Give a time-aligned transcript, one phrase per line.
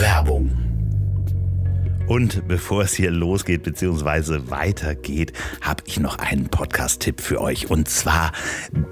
[0.00, 0.50] Werbung.
[2.08, 4.50] Und bevor es hier losgeht bzw.
[4.50, 7.68] weitergeht, habe ich noch einen Podcast-Tipp für euch.
[7.68, 8.32] Und zwar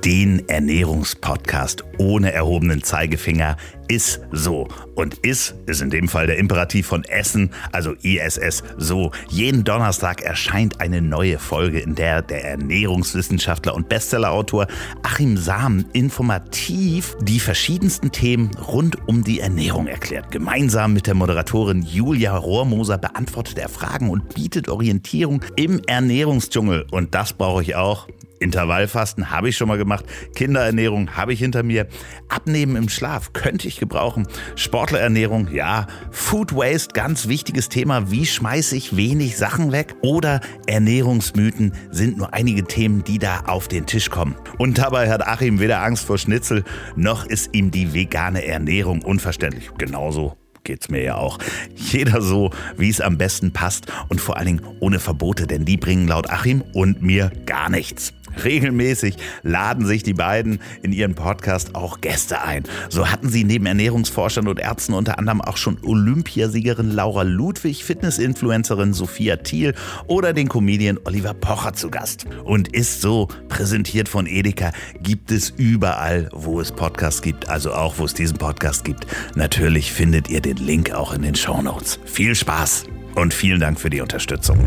[0.04, 3.56] den Ernährungspodcast ohne erhobenen Zeigefinger
[3.88, 4.68] ist so.
[4.94, 9.10] Und ist ist in dem Fall der Imperativ von Essen, also ISS so.
[9.28, 14.66] Jeden Donnerstag erscheint eine neue Folge, in der der Ernährungswissenschaftler und Bestsellerautor
[15.02, 20.30] Achim Samen informativ die verschiedensten Themen rund um die Ernährung erklärt.
[20.30, 26.86] Gemeinsam mit der Moderatorin Julia Rohrmoser beantwortet er Fragen und bietet Orientierung im Ernährungsdschungel.
[26.90, 28.06] Und das brauche ich auch.
[28.40, 30.04] Intervallfasten habe ich schon mal gemacht.
[30.34, 31.86] Kinderernährung habe ich hinter mir.
[32.28, 34.26] Abnehmen im Schlaf könnte ich gebrauchen.
[34.56, 35.86] Sportlerernährung, ja.
[36.10, 38.10] Food Waste, ganz wichtiges Thema.
[38.10, 39.94] Wie schmeiße ich wenig Sachen weg?
[40.02, 44.36] Oder Ernährungsmythen sind nur einige Themen, die da auf den Tisch kommen.
[44.58, 46.64] Und dabei hat Achim weder Angst vor Schnitzel,
[46.96, 49.70] noch ist ihm die vegane Ernährung unverständlich.
[49.78, 50.36] Genauso
[50.68, 51.38] geht's mir ja auch.
[51.74, 55.78] Jeder so, wie es am besten passt und vor allen Dingen ohne Verbote, denn die
[55.78, 58.12] bringen laut Achim und mir gar nichts.
[58.44, 62.64] Regelmäßig laden sich die beiden in ihren Podcast auch Gäste ein.
[62.88, 68.92] So hatten sie neben Ernährungsforschern und Ärzten unter anderem auch schon Olympiasiegerin Laura Ludwig, Fitnessinfluencerin
[68.92, 69.74] Sophia Thiel
[70.06, 72.26] oder den Comedian Oliver Pocher zu Gast.
[72.44, 77.98] Und ist so präsentiert von Edeka, gibt es überall, wo es Podcasts gibt, also auch
[77.98, 79.06] wo es diesen Podcast gibt.
[79.34, 81.98] Natürlich findet ihr den Link auch in den Show Notes.
[82.04, 82.84] Viel Spaß
[83.14, 84.58] und vielen Dank für die Unterstützung.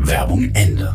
[0.00, 0.94] Werbung Ende.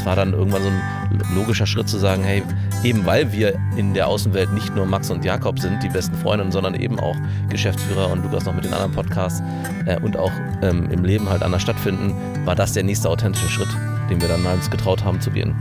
[0.00, 2.42] Es war dann irgendwann so ein logischer Schritt zu sagen, hey,
[2.82, 6.50] eben weil wir in der Außenwelt nicht nur Max und Jakob sind, die besten Freunde,
[6.50, 7.16] sondern eben auch
[7.50, 9.42] Geschäftsführer und Lukas noch mit den anderen Podcasts
[9.84, 12.14] äh, und auch ähm, im Leben halt anders stattfinden,
[12.46, 13.68] war das der nächste authentische Schritt,
[14.08, 15.54] den wir dann uns getraut haben zu gehen.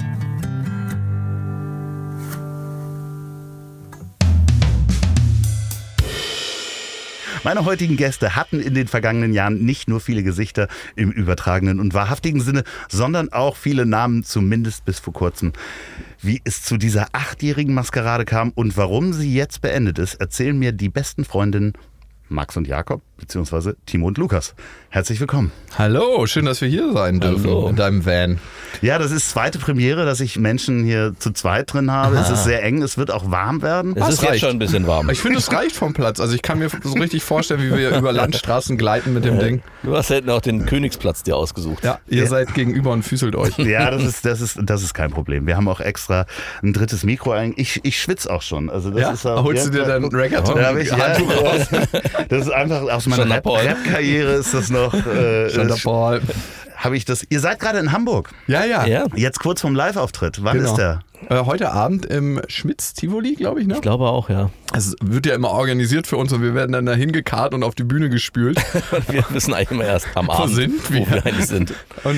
[7.43, 11.93] Meine heutigen Gäste hatten in den vergangenen Jahren nicht nur viele Gesichter im übertragenen und
[11.93, 15.53] wahrhaftigen Sinne, sondern auch viele Namen, zumindest bis vor kurzem.
[16.21, 20.73] Wie es zu dieser achtjährigen Maskerade kam und warum sie jetzt beendet ist, erzählen mir
[20.73, 21.73] die besten Freundinnen
[22.29, 24.53] Max und Jakob, beziehungsweise Timo und Lukas.
[24.89, 25.51] Herzlich willkommen.
[25.77, 27.67] Hallo, schön, dass wir hier sein dürfen Hallo.
[27.69, 28.39] in deinem Van.
[28.81, 32.17] Ja, das ist zweite Premiere, dass ich Menschen hier zu zweit drin habe.
[32.17, 33.93] Es ist sehr eng, es wird auch warm werden.
[33.95, 34.41] Es Was ist jetzt reicht?
[34.41, 35.09] schon ein bisschen warm.
[35.09, 36.19] Ich finde, es reicht vom Platz.
[36.19, 39.61] Also ich kann mir so richtig vorstellen, wie wir über Landstraßen gleiten mit dem Ding.
[39.83, 41.83] Du hast hinten auch den Königsplatz dir ausgesucht.
[41.83, 43.57] Ja, ihr seid gegenüber und füßelt euch.
[43.69, 45.45] Ja, das ist, das, ist, das ist kein Problem.
[45.45, 46.25] Wir haben auch extra
[46.63, 47.35] ein drittes Mikro.
[47.55, 48.69] Ich, ich schwitze auch schon.
[48.69, 51.67] Also das Ja, ist auch holst du dir dein Reggaeton Da hab ich, ja, raus?
[52.27, 53.47] das ist einfach aus meiner Schon Rap-.
[53.47, 54.93] Rap-Karriere ist das noch.
[54.93, 56.21] Äh, Schon der Paul.
[56.75, 57.25] Habe ich das?
[57.29, 58.29] Ihr seid gerade in Hamburg.
[58.47, 58.85] Ja, ja.
[58.85, 60.43] Ja, Jetzt kurz vorm Live-Auftritt.
[60.43, 60.69] Wann Genau.
[60.71, 61.01] ist der?
[61.27, 63.73] Äh, heute Abend im Schmitz-Tivoli, glaube ich, ne?
[63.75, 64.49] ich glaube auch, ja.
[64.73, 67.75] Es wird ja immer organisiert für uns und wir werden dann da hingekarrt und auf
[67.75, 68.57] die Bühne gespült.
[69.09, 71.01] Wir wissen eigentlich immer erst am Abend, sind wir?
[71.01, 71.73] wo wir eigentlich sind.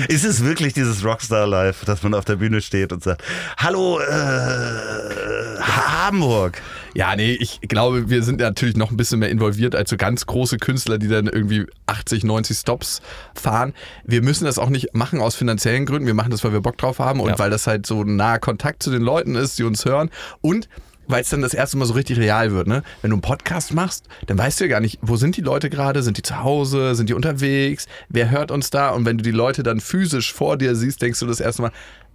[0.06, 3.24] Ist es wirklich dieses Rockstar Live, dass man auf der Bühne steht und sagt:
[3.56, 6.60] Hallo, äh, Hamburg?
[6.94, 10.26] Ja, nee, ich glaube, wir sind natürlich noch ein bisschen mehr involviert als so ganz
[10.26, 13.00] große Künstler, die dann irgendwie 80, 90 Stops
[13.34, 13.72] fahren.
[14.04, 16.06] Wir müssen das auch nicht machen aus finanziellen Gründen.
[16.06, 17.38] Wir machen das, weil wir Bock drauf haben und Ja.
[17.38, 20.10] weil das halt so ein naher Kontakt zu den Leuten ist, die uns hören.
[20.42, 20.68] Und
[21.08, 22.82] weil es dann das erste Mal so richtig real wird, ne?
[23.02, 25.68] Wenn du einen Podcast machst, dann weißt du ja gar nicht, wo sind die Leute
[25.68, 26.02] gerade?
[26.02, 26.94] Sind die zu Hause?
[26.94, 27.86] Sind die unterwegs?
[28.08, 28.90] Wer hört uns da?
[28.90, 31.72] Und wenn du die Leute dann physisch vor dir siehst, denkst du das erste Mal,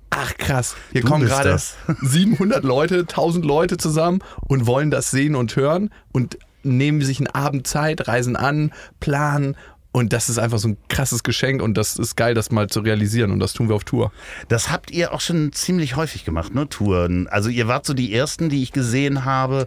[0.09, 1.75] ach krass, hier Du kommen gerade das.
[2.01, 7.27] 700 Leute, 1000 Leute zusammen und wollen das sehen und hören und nehmen sich einen
[7.27, 9.55] Abend Zeit, reisen an, planen
[9.97, 12.81] und das ist einfach so ein krasses Geschenk und das ist geil, das mal zu
[12.81, 14.11] realisieren und das tun wir auf Tour.
[14.47, 16.69] Das habt ihr auch schon ziemlich häufig gemacht, ne?
[16.69, 17.27] Touren.
[17.27, 19.65] Also ihr wart so die ersten, die ich gesehen habe,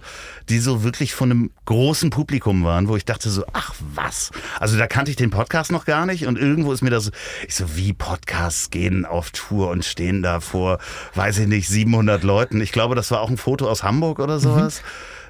[0.49, 4.31] die so wirklich von einem großen Publikum waren, wo ich dachte so, ach was.
[4.61, 7.11] Also da kannte ich den Podcast noch gar nicht und irgendwo ist mir das,
[7.49, 10.79] ich so, wie Podcasts gehen auf Tour und stehen da vor,
[11.17, 12.61] weiß ich nicht, 700 Leuten.
[12.61, 14.83] Ich glaube, das war auch ein Foto aus Hamburg oder sowas.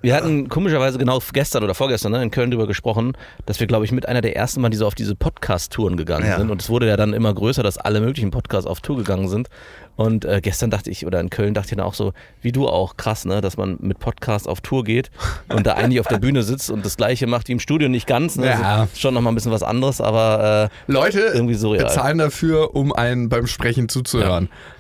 [0.03, 3.13] Wir hatten komischerweise genau gestern oder vorgestern ne, in Köln darüber gesprochen,
[3.47, 6.27] dass wir, glaube ich, mit einer der ersten Mal, die so auf diese Podcast-Touren gegangen
[6.27, 6.39] Ja.
[6.39, 6.51] sind.
[6.51, 9.49] Und es wurde ja dann immer größer, dass alle möglichen Podcasts auf Tour gegangen sind.
[9.97, 12.67] Und äh, gestern dachte ich, oder in Köln dachte ich dann auch so, wie du
[12.69, 15.11] auch, krass, ne, dass man mit Podcasts auf Tour geht
[15.49, 18.07] und da eigentlich auf der Bühne sitzt und das Gleiche macht wie im Studio, nicht
[18.07, 18.37] ganz.
[18.37, 18.47] Ne?
[18.47, 18.81] Ja.
[18.83, 21.85] Also schon nochmal ein bisschen was anderes, aber äh, Leute Irgendwie surreal.
[21.85, 24.49] bezahlen dafür, um einen beim Sprechen zuzuhören.
[24.51, 24.80] Ja,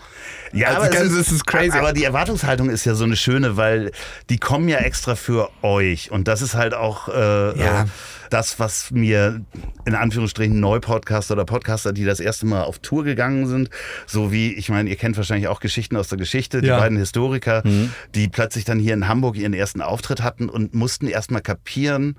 [0.52, 1.76] Also aber ganz- es es ist crazy.
[1.78, 3.92] Aber die Erwartungshaltung ist ja so eine schöne, weil
[4.30, 6.10] die kommen ja extra für euch.
[6.10, 7.82] Und das ist halt auch äh, Ja.
[7.82, 7.86] äh,
[8.30, 9.40] das, was mir
[9.86, 13.70] in Anführungsstrichen Neupodcaster oder Podcaster, die das erste Mal auf Tour gegangen sind,
[14.06, 16.78] so wie, ich meine, ihr kennt wahrscheinlich auch Geschichten aus der Geschichte, die Ja.
[16.78, 17.64] beiden Historiker,
[18.14, 22.16] die plötzlich dann hier in Hamburg ihren ersten Auftritt hatten und mussten erstmal kapieren,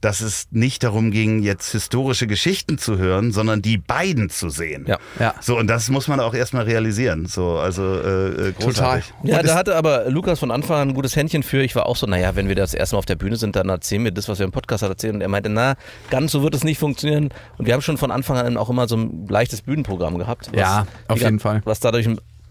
[0.00, 4.86] dass es nicht darum ging, jetzt historische Geschichten zu hören, sondern die beiden zu sehen.
[4.88, 4.98] Ja.
[5.18, 5.34] Ja.
[5.40, 7.26] So, und das muss man auch erstmal realisieren.
[7.26, 9.12] So, also äh, äh, großartig.
[9.24, 11.62] Ja, Und da hatte aber Lukas von Anfang an ein gutes Händchen für.
[11.62, 13.68] Ich war auch so, naja, wenn wir das erste Mal auf der Bühne sind, dann
[13.68, 15.16] erzählen wir das, was wir im Podcast erzählen.
[15.16, 15.74] Und er meinte, na,
[16.10, 17.28] ganz so wird es nicht funktionieren.
[17.58, 20.48] Und wir haben schon von Anfang an auch immer so ein leichtes Bühnenprogramm gehabt.
[20.52, 21.60] was- Ja, auf jeden Fall.
[21.64, 22.08] Was dadurch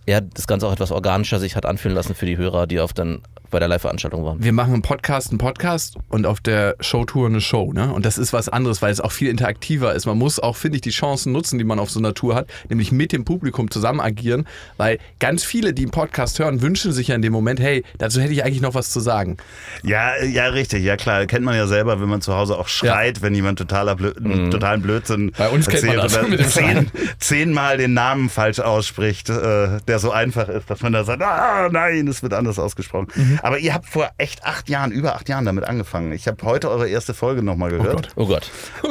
[0.07, 2.93] ja, das Ganze auch etwas organischer sich hat anfühlen lassen für die Hörer, die auf
[2.93, 4.43] dann bei der Live-Veranstaltung waren.
[4.43, 7.93] wir machen im Podcast einen Podcast und auf der Showtour eine Show, ne?
[7.93, 10.05] Und das ist was anderes, weil es auch viel interaktiver ist.
[10.05, 12.47] Man muss auch, finde ich, die Chancen nutzen, die man auf so einer Tour hat,
[12.69, 14.45] nämlich mit dem Publikum zusammen agieren,
[14.77, 18.21] weil ganz viele, die einen Podcast hören, wünschen sich ja in dem Moment, hey, dazu
[18.21, 19.37] hätte ich eigentlich noch was zu sagen.
[19.83, 20.83] Ja, ja, richtig.
[20.83, 21.25] Ja, klar.
[21.25, 24.13] Kennt man ja selber, wenn man zu Hause auch schreit, wenn jemand totaler Blö
[24.49, 29.79] totalen Blödsinn Bei uns kennt man erzählt das zehn, zehnmal den Namen falsch ausspricht, äh,
[29.87, 33.07] der so einfach ist, dass man da sagt, ah, nein, es wird anders ausgesprochen.
[33.41, 36.11] Aber ihr habt vor echt acht Jahren, über acht Jahren damit angefangen.
[36.11, 38.09] Ich habe heute eure erste Folge nochmal gehört.
[38.15, 38.49] Oh Gott.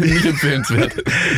[0.00, 0.94] Nicht empfehlenswert.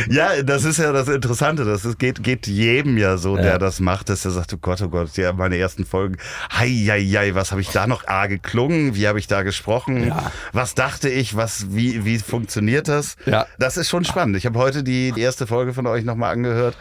[0.09, 1.65] Ja, das ist ja das Interessante.
[1.65, 3.43] Das ist, geht, geht jedem ja so, Ja.
[3.43, 6.17] der das macht, dass er sagt, oh Gott, oh Gott, ja, meine ersten Folgen,
[6.51, 8.95] hei, hei, hei, was habe ich da noch A geklungen?
[8.95, 10.07] Wie habe ich da gesprochen?
[10.07, 10.31] Ja.
[10.53, 11.35] Was dachte ich?
[11.35, 13.15] Was, wie, wie funktioniert das?
[13.25, 13.45] Ja.
[13.57, 14.35] Das ist schon spannend.
[14.37, 16.77] Ich habe heute die erste Folge von euch nochmal angehört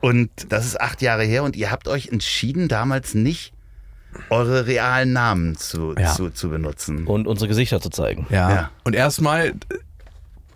[0.00, 3.52] und das ist acht Jahre her und ihr habt euch entschieden, damals nicht
[4.30, 6.12] eure realen Namen zu, Ja.
[6.14, 7.06] zu, zu benutzen.
[7.06, 8.26] Und unsere Gesichter zu zeigen.
[8.30, 8.50] Ja.
[8.50, 8.70] Ja.
[8.84, 9.54] Und erstmal,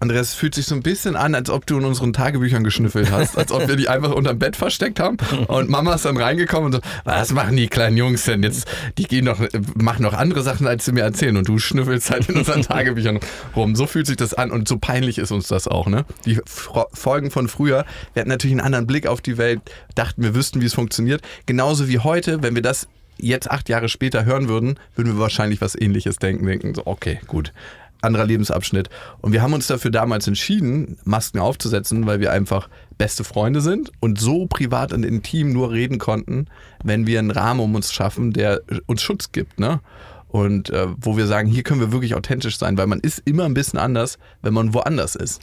[0.00, 3.10] Andreas, es fühlt sich so ein bisschen an, als ob du in unseren Tagebüchern geschnüffelt
[3.10, 5.16] hast, als ob wir die einfach unterm Bett versteckt haben.
[5.48, 8.68] Und Mama ist dann reingekommen und so, was machen die kleinen Jungs denn jetzt?
[8.96, 9.40] Die gehen noch,
[9.74, 11.36] machen noch andere Sachen, als sie mir erzählen.
[11.36, 13.18] Und du schnüffelst halt in unseren Tagebüchern
[13.56, 13.74] rum.
[13.74, 16.04] So fühlt sich das an und so peinlich ist uns das auch, ne?
[16.24, 17.84] Die Fro- Folgen von früher,
[18.14, 19.60] wir hatten natürlich einen anderen Blick auf die Welt,
[19.96, 21.22] dachten, wir wüssten, wie es funktioniert.
[21.46, 22.86] Genauso wie heute, wenn wir das
[23.18, 27.20] jetzt acht Jahre später hören würden, würden wir wahrscheinlich was ähnliches denken, denken, so, okay,
[27.26, 27.52] gut.
[28.00, 28.90] Anderer Lebensabschnitt.
[29.20, 33.90] Und wir haben uns dafür damals entschieden, Masken aufzusetzen, weil wir einfach beste Freunde sind
[33.98, 36.46] und so privat und intim nur reden konnten,
[36.84, 39.80] wenn wir einen Rahmen um uns schaffen, der uns Schutz gibt, ne?
[40.28, 43.44] Und äh, wo wir sagen, hier können wir wirklich authentisch sein, weil man ist immer
[43.46, 45.40] ein bisschen anders, wenn man woanders ist.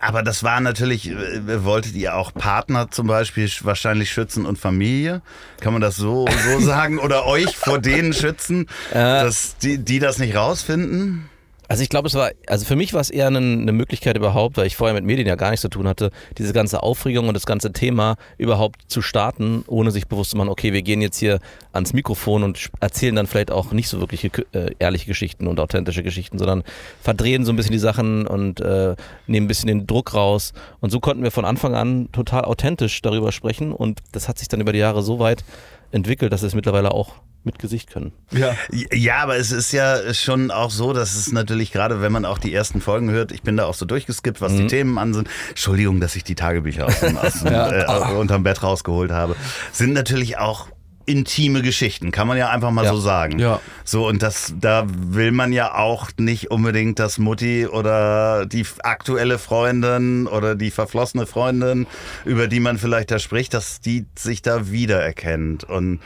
[0.00, 4.58] Aber das war natürlich, äh, wolltet ihr auch Partner zum Beispiel sch- wahrscheinlich schützen und
[4.58, 5.22] Familie?
[5.60, 6.98] Kann man das so, so sagen?
[6.98, 11.28] Oder euch vor denen schützen, dass die, die das nicht rausfinden?
[11.68, 14.56] Also ich glaube, es war, also für mich war es eher eine, eine Möglichkeit überhaupt,
[14.56, 17.34] weil ich vorher mit Medien ja gar nichts zu tun hatte, diese ganze Aufregung und
[17.34, 21.18] das ganze Thema überhaupt zu starten, ohne sich bewusst zu machen, okay, wir gehen jetzt
[21.18, 21.40] hier
[21.72, 26.02] ans Mikrofon und erzählen dann vielleicht auch nicht so wirklich äh, ehrliche Geschichten und authentische
[26.02, 26.64] Geschichten, sondern
[27.02, 30.54] verdrehen so ein bisschen die Sachen und äh, nehmen ein bisschen den Druck raus.
[30.80, 34.48] Und so konnten wir von Anfang an total authentisch darüber sprechen und das hat sich
[34.48, 35.44] dann über die Jahre so weit
[35.92, 37.12] entwickelt, dass es mittlerweile auch
[37.48, 38.12] mit Gesicht können.
[38.30, 38.54] Ja.
[38.92, 42.38] Ja, aber es ist ja schon auch so, dass es natürlich gerade, wenn man auch
[42.38, 45.28] die ersten Folgen hört, ich bin da auch so durchgeskippt, was die Themen an sind.
[45.48, 48.10] Entschuldigung, dass ich die Tagebücher aus dem, aus dem, Ja.
[48.10, 49.34] äh, unterm Bett rausgeholt habe.
[49.72, 50.68] Sind natürlich auch
[51.06, 52.90] intime Geschichten, kann man ja einfach mal Ja.
[52.92, 53.38] so sagen.
[53.38, 53.60] Ja.
[53.82, 59.38] So, und das, da will man ja auch nicht unbedingt, dass Mutti oder die aktuelle
[59.38, 61.86] Freundin oder die verflossene Freundin,
[62.26, 65.64] über die man vielleicht da spricht, dass die sich da wiedererkennt.
[65.64, 66.00] Und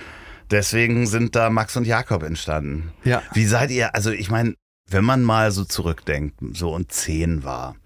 [0.52, 2.92] deswegen sind da Max und Jakob entstanden.
[3.04, 3.22] Ja.
[3.32, 4.54] Wie seid ihr, also ich meine,
[4.88, 7.76] wenn man mal so zurückdenkt, so und zehn war,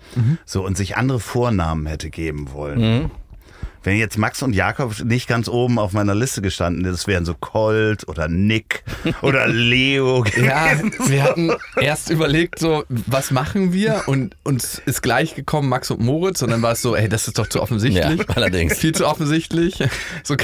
[0.45, 3.11] so und sich andere Vornamen hätte geben wollen.
[3.87, 7.35] Wenn jetzt Max und Jakob nicht ganz oben auf meiner Liste gestanden, das wären so
[7.35, 8.83] Colt oder Nick
[9.23, 10.93] oder Leo Ja, gewesen.
[11.09, 14.03] wir hatten erst überlegt, so, was machen wir?
[14.07, 17.29] Und uns ist gleich gekommen Max und Moritz und dann war es so, ey, das
[17.29, 18.19] ist doch zu offensichtlich.
[18.19, 18.77] Ja, allerdings.
[18.77, 19.79] Viel zu offensichtlich.
[20.25, 20.35] So,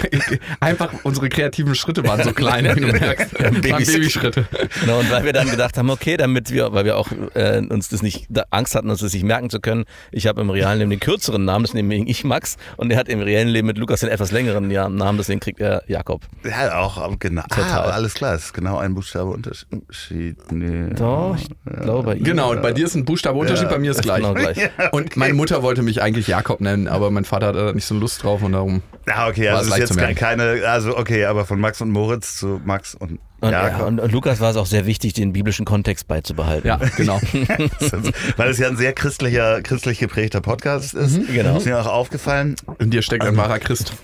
[0.61, 3.33] einfach unsere kreativen Schritte waren so klein, wie du merkst.
[3.41, 4.47] Ja, Babys- Babyschritte.
[4.83, 7.89] Genau, und weil wir dann gedacht haben, okay, damit wir, weil wir auch äh, uns
[7.89, 10.79] das nicht, da Angst hatten, uns das nicht merken zu können, ich habe im realen
[10.79, 13.79] Leben den kürzeren Namen, das nehme ich Max, und er hat im reellen Leben mit
[13.79, 16.23] Lukas den etwas längeren ja, Namen, deswegen kriegt er Jakob.
[16.45, 17.43] Ja, auch aber genau.
[17.51, 17.79] Ah, Total.
[17.81, 20.53] aber alles klar, es ist genau ein Buchstabe Unterschied.
[20.53, 20.95] Nee.
[20.95, 21.49] Doch, ich
[21.83, 22.25] glaube bei ihm.
[22.25, 24.19] Genau, und bei dir ist ein Buchstabeunterschied, bei mir ist gleich.
[24.19, 24.71] Genau gleich.
[24.93, 27.95] Und meine Mutter wollte mich eigentlich Jakob nennen, aber mein Vater hatte da nicht so
[27.95, 28.83] Lust drauf und darum.
[29.07, 32.61] Ah, okay, War also ist jetzt keine, also okay, aber von Max und Moritz zu
[32.65, 35.65] Max und Und, Ja, ja, und, und Lukas war es auch sehr wichtig, den biblischen
[35.65, 36.67] Kontext beizubehalten.
[36.69, 37.21] Ja, genau.
[38.37, 41.27] Weil es ja ein sehr christlicher, christlich geprägter Podcast ist.
[41.27, 41.57] Genau.
[41.57, 42.55] Ist mir auch aufgefallen.
[42.79, 43.95] In dir steckt ein wahrer Christ.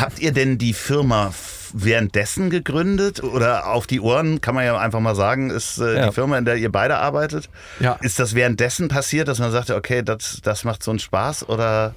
[0.00, 1.34] Habt ihr denn die Firma
[1.74, 3.22] währenddessen gegründet?
[3.22, 6.06] Oder auf die Ohren, kann man ja einfach mal sagen, ist äh, Ja.
[6.06, 7.50] die Firma, in der ihr beide arbeitet?
[7.80, 7.98] Ja.
[8.00, 11.50] Ist das währenddessen passiert, dass man sagte, okay, das, das macht so einen Spaß?
[11.50, 11.94] Oder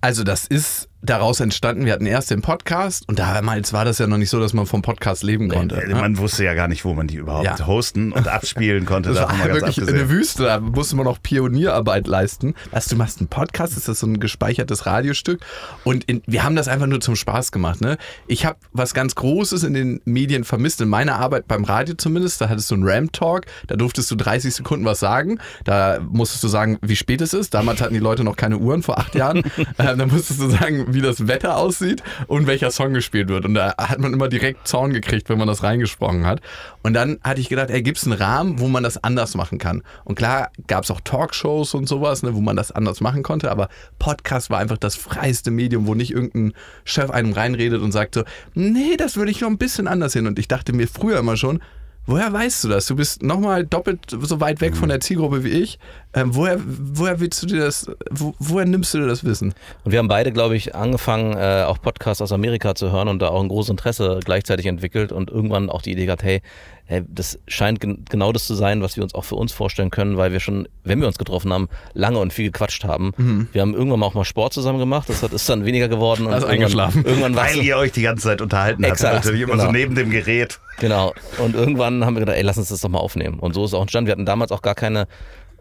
[0.00, 1.84] Also das ist daraus entstanden.
[1.84, 4.66] Wir hatten erst den Podcast und damals war das ja noch nicht so, dass man
[4.66, 5.76] vom Podcast leben konnte.
[5.76, 5.94] Äh, ne?
[5.94, 7.66] man wusste ja gar nicht, wo man die überhaupt Ja.
[7.66, 9.04] hosten und abspielen konnte.
[9.14, 9.98] Das war wirklich abgesehen.
[10.00, 12.54] eine Wüste, da musste man noch Pionierarbeit leisten.
[12.70, 15.40] Was, du machst einen Podcast, ist das so ein gespeichertes Radiostück
[15.84, 17.80] und in, wir haben das einfach nur zum Spaß gemacht.
[17.80, 17.96] Ne?
[18.26, 22.40] Ich habe was ganz Großes in den Medien vermisst, in meiner Arbeit beim Radio zumindest,
[22.40, 26.48] da hattest du einen Ram-Talk, da durftest du 30 Sekunden was sagen, da musstest du
[26.48, 27.54] sagen, wie spät es ist.
[27.54, 29.38] Damals hatten die Leute noch keine Uhren, vor acht Jahren.
[29.78, 33.44] ähm, da musstest du sagen, wie das Wetter aussieht und welcher Song gespielt wird.
[33.44, 36.40] Und da hat man immer direkt Zorn gekriegt, wenn man das reingesprochen hat.
[36.82, 39.58] Und dann hatte ich gedacht, ey, gibt es einen Rahmen, wo man das anders machen
[39.58, 39.82] kann?
[40.04, 43.50] Und klar gab es auch Talkshows und sowas, ne, wo man das anders machen konnte,
[43.50, 46.52] aber Podcast war einfach das freiste Medium, wo nicht irgendein
[46.84, 48.24] Chef einem reinredet und sagt so,
[48.54, 50.26] nee, das würde ich noch ein bisschen anders hin.
[50.26, 51.60] Und ich dachte mir früher immer schon,
[52.06, 52.86] Woher weißt du das?
[52.86, 55.78] Du bist nochmal doppelt so weit weg von der Zielgruppe wie ich.
[56.12, 59.54] Ähm, woher, woher willst du dir das, wo, woher nimmst du dir das Wissen?
[59.84, 63.20] Und wir haben beide, glaube ich, angefangen, äh, auch Podcasts aus Amerika zu hören und
[63.20, 66.42] da auch ein großes Interesse gleichzeitig entwickelt und irgendwann auch die Idee gehabt, hey,
[66.86, 69.90] hey das scheint gen genau das zu sein, was wir uns auch für uns vorstellen
[69.90, 73.12] können, weil wir schon, wenn wir uns getroffen haben, lange und viel gequatscht haben.
[73.16, 73.48] Mhm.
[73.52, 76.26] Wir haben irgendwann mal auch mal Sport zusammen gemacht, das hat, ist dann weniger geworden.
[76.26, 77.04] Und Also eingeschlafen.
[77.04, 78.92] Irgendwann Weil ihr euch die ganze Zeit unterhalten habt.
[78.92, 79.72] Exakt, Natürlich immer so genau.
[79.72, 80.60] neben dem Gerät.
[80.80, 81.14] Genau.
[81.38, 83.38] Und irgendwann haben wir gedacht, ey, lass uns das doch mal aufnehmen.
[83.38, 84.06] Und so ist es auch entstanden.
[84.08, 85.06] Wir hatten damals auch gar keine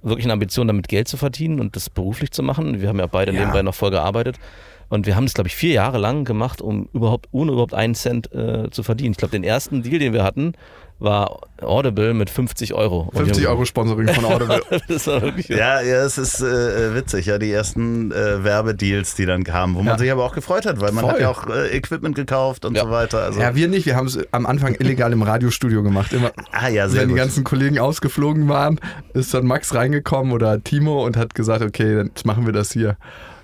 [0.02, 2.82] wirklichen Ambitionen, damit Geld zu verdienen und das beruflich zu machen.
[2.82, 3.40] Wir haben ja beide Ja.
[3.40, 4.38] nebenbei noch voll gearbeitet.
[4.90, 7.96] Und wir haben das, glaube ich, vier Jahre lang gemacht, um überhaupt, ohne überhaupt einen
[7.96, 9.12] Cent äh, zu verdienen.
[9.14, 10.54] Ich glaube, den ersten Deal, den wir hatten,
[11.00, 13.02] war Audible mit 50 Euro.
[13.02, 14.62] Und wir 50 haben- Euro Sponsoring von Audible.
[14.88, 15.48] das war wirklich.
[15.50, 19.80] Ja, ja, es ist äh, witzig, ja, die ersten äh, Werbedeals, die dann kamen, wo
[19.80, 19.98] man Ja.
[19.98, 21.14] sich aber auch gefreut hat, weil man Voll.
[21.14, 22.84] hat ja auch äh, Equipment gekauft und Ja.
[22.84, 23.22] so weiter.
[23.24, 23.86] Also, ja, wir nicht.
[23.86, 26.14] Wir haben es am Anfang illegal im Radiostudio gemacht.
[26.14, 27.20] Immer, ah ja, sehr wenn die gut.
[27.22, 28.80] ganzen Kollegen ausgeflogen waren,
[29.14, 32.96] ist dann Max reingekommen oder Timo und hat gesagt, okay, dann machen wir das hier.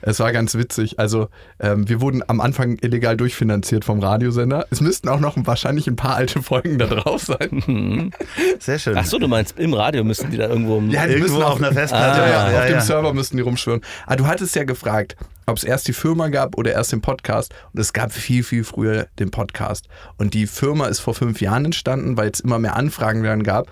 [0.01, 0.99] Es war ganz witzig.
[0.99, 1.29] Also
[1.59, 4.65] ähm, wir wurden am Anfang illegal durchfinanziert vom Radiosender.
[4.71, 8.11] Es müssten auch noch wahrscheinlich ein paar alte Folgen da drauf sein.
[8.59, 8.97] sehr schön.
[8.97, 10.79] Ach so, du meinst, im Radio müssten die da irgendwo.
[10.89, 12.21] Ja, die Irgendwo müssen auf einer Festplatte.
[12.21, 12.81] Ja, ja, ja, auf dem ja.
[12.81, 13.81] Server müssten die rumschwirren.
[14.05, 15.15] Ah, du hattest ja gefragt,
[15.45, 17.53] ob es erst die Firma gab oder erst den Podcast.
[17.73, 19.87] Und es gab viel, viel früher den Podcast.
[20.17, 23.67] Und die Firma ist vor fünf Jahren entstanden, weil es immer mehr Anfragen dann gab.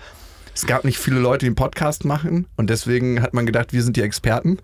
[0.57, 2.47] Es gab nicht viele Leute, die einen Podcast machen.
[2.55, 4.57] Und deswegen hat man gedacht, wir sind die Experten.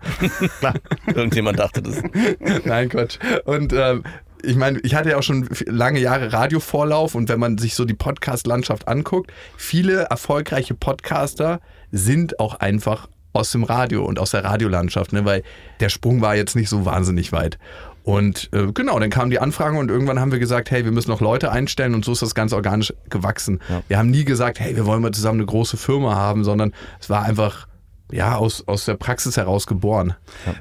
[1.14, 2.02] Irgendjemand dachte das.
[2.64, 3.20] Nein, Quatsch.
[3.44, 4.02] Und ähm,
[4.42, 7.84] ich meine, ich hatte ja auch schon lange Jahre Radiovorlauf und wenn man sich so
[7.84, 11.60] die Podcast-Landschaft anguckt, viele erfolgreiche Podcaster
[11.92, 15.24] sind auch einfach aus dem Radio und aus der Radiolandschaft, ne?
[15.24, 15.44] weil
[15.78, 17.56] der Sprung war jetzt nicht so wahnsinnig weit.
[18.04, 21.10] Und äh, genau, dann kamen die Anfragen und irgendwann haben wir gesagt, hey, wir müssen
[21.10, 23.60] noch Leute einstellen und so ist das ganz organisch gewachsen.
[23.88, 27.08] Wir haben nie gesagt, hey, wir wollen mal zusammen eine große Firma haben, sondern es
[27.08, 27.66] war einfach
[28.12, 30.12] ja aus, aus der Praxis heraus geboren.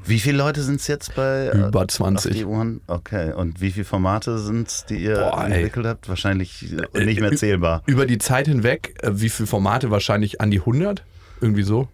[0.06, 2.34] Wie viele Leute sind es jetzt bei äh, Über auf 20.
[2.34, 2.80] die Ohren?
[2.88, 3.34] Okay.
[3.34, 5.52] Und wie viele Formate sind es, die ihr Boah, ey.
[5.56, 6.08] entwickelt habt?
[6.08, 7.84] Wahrscheinlich äh, nicht mehr Äh, zählbar.
[7.86, 9.92] Über die Zeit hinweg, äh, wie viele Formate?
[9.92, 11.04] Wahrscheinlich an die 100?
[11.42, 11.90] Irgendwie so.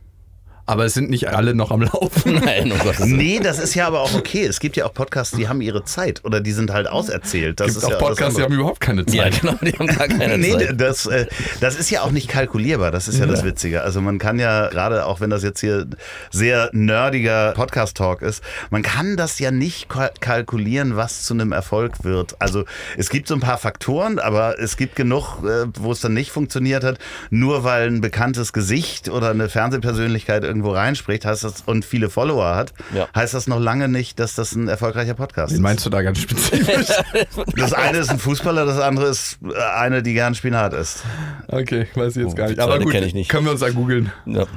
[0.69, 2.35] Aber es sind nicht alle noch am Laufen.
[2.45, 3.09] Nein, um.
[3.17, 4.45] Nee, das ist ja aber auch okay.
[4.45, 7.59] Es gibt ja auch Podcasts, die haben ihre Zeit oder die sind halt auserzählt.
[7.59, 9.15] Das Es ist gibt ja auch Podcasts, die haben überhaupt keine Zeit.
[9.15, 10.79] Ja, genau, die haben gar keine Nee, Zeit.
[10.79, 11.25] das, äh,
[11.59, 12.91] das ist ja auch nicht kalkulierbar.
[12.91, 13.81] Das ist ja, das Witzige.
[13.81, 15.88] Also man kann ja gerade, auch wenn das jetzt hier
[16.29, 22.03] sehr nerdiger Podcast-Talk ist, man kann das ja nicht kal- kalkulieren, was zu einem Erfolg
[22.03, 22.35] wird.
[22.39, 26.13] Also es gibt so ein paar Faktoren, aber es gibt genug, äh, wo es dann
[26.13, 26.99] nicht funktioniert hat.
[27.31, 32.56] Nur weil ein bekanntes Gesicht oder eine Fernsehpersönlichkeit irgendwo reinspricht heißt das, und viele Follower
[32.56, 33.08] hat, Ja.
[33.16, 35.62] heißt das noch lange nicht, dass das ein erfolgreicher Podcast Wen ist.
[35.62, 36.88] meinst du da ganz spezifisch?
[37.56, 41.04] Das eine ist ein Fußballer, das andere ist äh, eine, die gern Spinat isst.
[41.48, 42.62] Okay, weiß ich jetzt gar die nicht.
[42.62, 43.30] Aber gut, ich nicht.
[43.30, 44.12] können wir uns da googeln.
[44.25, 44.46] Ja.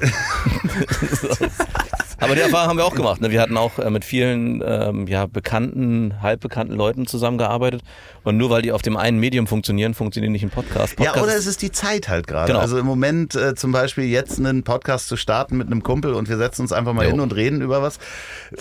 [2.18, 3.20] Aber die Erfahrung haben wir auch gemacht.
[3.20, 3.30] Ne?
[3.32, 7.82] Wir hatten auch äh, mit vielen ähm, ja, bekannten, halbbekannten Leuten zusammengearbeitet.
[8.24, 10.96] Und nur weil die auf dem einen Medium funktionieren, funktionieren nicht im Podcast.
[10.96, 12.48] Podcast Ja, oder es ist die Zeit halt gerade.
[12.48, 12.60] Genau.
[12.60, 16.28] Also im Moment äh, zum Beispiel jetzt einen Podcast zu starten mit einem Kumpel und
[16.28, 17.12] wir setzen uns einfach mal Jo.
[17.12, 17.98] hin und reden über was,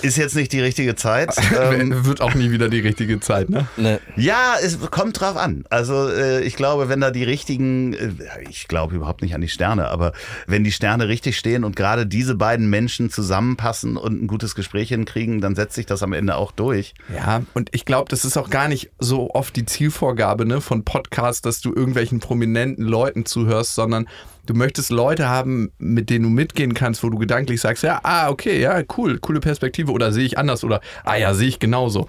[0.02, 1.36] ist jetzt nicht die richtige Zeit.
[1.62, 3.68] ähm, Wird auch nie wieder die richtige Zeit, ne?
[3.78, 5.66] ne, ja, es kommt drauf an.
[5.70, 8.12] Also äh, ich glaube, wenn da die richtigen, äh,
[8.50, 10.14] ich glaube überhaupt nicht an die Sterne, aber
[10.48, 14.56] wenn die Sterne richtig stehen und gerade diese beiden Menschen zusammen zusammenpassen und ein gutes
[14.56, 16.94] Gespräch hinkriegen, dann setzt sich das am Ende auch durch.
[17.16, 20.84] Ja, und ich glaube, das ist auch gar nicht so oft die Zielvorgabe ne, von
[20.84, 24.08] Podcasts, dass du irgendwelchen prominenten Leuten zuhörst, sondern
[24.46, 28.30] du möchtest Leute haben, mit denen du mitgehen kannst, wo du gedanklich sagst, ja, ah,
[28.30, 32.08] okay, ja, cool, coole Perspektive oder sehe ich anders oder ah ja, sehe ich genauso.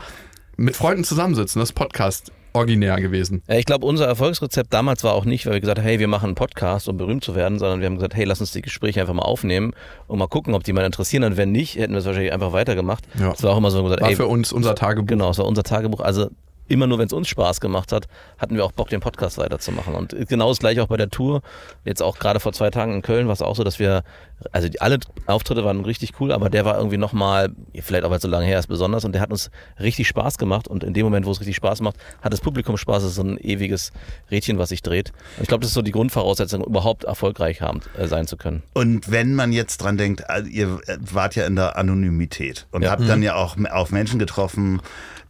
[0.57, 3.43] Mit Freunden zusammensitzen, das ist Podcast originär gewesen.
[3.49, 6.09] Ja, ich glaube, unser Erfolgsrezept damals war auch nicht, weil wir gesagt haben, hey, wir
[6.09, 8.63] machen einen Podcast, um berühmt zu werden, sondern wir haben gesagt, hey, lass uns die
[8.63, 9.73] Gespräche einfach mal aufnehmen
[10.07, 11.25] und mal gucken, ob die mal interessieren.
[11.25, 13.05] Und wenn nicht, hätten wir es wahrscheinlich einfach weitergemacht.
[13.19, 13.31] Ja.
[13.31, 15.07] Das war auch immer so gesagt, War ey, für uns unser Tagebuch.
[15.07, 16.01] Genau, es war unser Tagebuch.
[16.01, 16.29] Also
[16.73, 19.95] immer nur, wenn es uns Spaß gemacht hat, hatten wir auch Bock, den Podcast weiterzumachen.
[19.95, 21.43] Und genau das gleiche auch bei der Tour.
[21.85, 24.03] Jetzt auch gerade vor zwei Tagen in Köln war es auch so, dass wir,
[24.51, 27.51] also die, alle Auftritte waren richtig cool, aber der war irgendwie nochmal,
[27.81, 30.39] vielleicht auch weil es so lange her ist, besonders und der hat uns richtig Spaß
[30.39, 30.67] gemacht.
[30.69, 33.03] Und in dem Moment, wo es richtig Spaß macht, hat das Publikum Spaß.
[33.03, 33.93] Es ist so ein ewiges
[34.31, 35.11] Rädchen, was sich dreht.
[35.37, 38.63] Und ich glaube, das ist so die Grundvoraussetzung, überhaupt erfolgreich haben, äh, sein zu können.
[38.73, 42.91] Und wenn man jetzt dran denkt, also ihr wart ja in der Anonymität und Ja.
[42.93, 44.81] habt dann ja auch auf Menschen getroffen,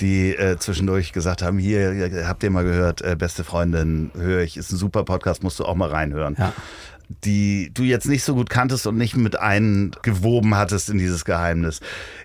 [0.03, 4.57] die äh, zwischendurch gesagt haben, hier, habt ihr mal gehört, äh, beste Freundin, höre ich,
[4.57, 6.37] ist ein super Podcast, musst du auch mal reinhören.
[6.39, 6.53] Ja.
[7.25, 11.81] Die du jetzt nicht so gut kanntest und nicht mit eingewoben hattest in dieses Geheimnis.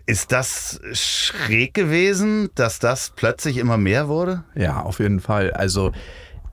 [0.06, 4.44] Ist das schräg gewesen, dass das plötzlich immer mehr wurde?
[4.56, 5.52] Ja, auf jeden Fall.
[5.52, 5.92] Also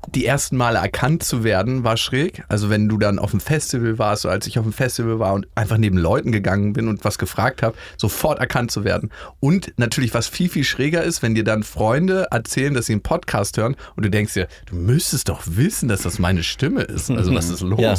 [0.08, 2.44] die ersten Male erkannt zu werden, war schräg.
[2.48, 5.32] Also wenn du dann auf dem Festival warst, oder als ich auf dem Festival war
[5.34, 9.10] und einfach neben Leuten gegangen bin und was gefragt habe, sofort erkannt zu werden.
[9.40, 13.02] Und natürlich, was viel, viel schräger ist, wenn dir dann Freunde erzählen, dass sie einen
[13.02, 17.10] Podcast hören und du denkst dir, du müsstest doch wissen, dass das meine Stimme ist.
[17.10, 17.80] Also was ist los?
[17.80, 17.94] Ja.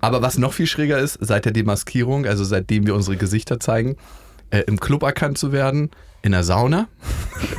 [0.00, 3.96] Aber was noch viel schräger ist, seit der Demaskierung, also seitdem wir unsere Gesichter zeigen,
[4.50, 5.90] äh, im Club erkannt zu werden,
[6.22, 6.88] in der Sauna.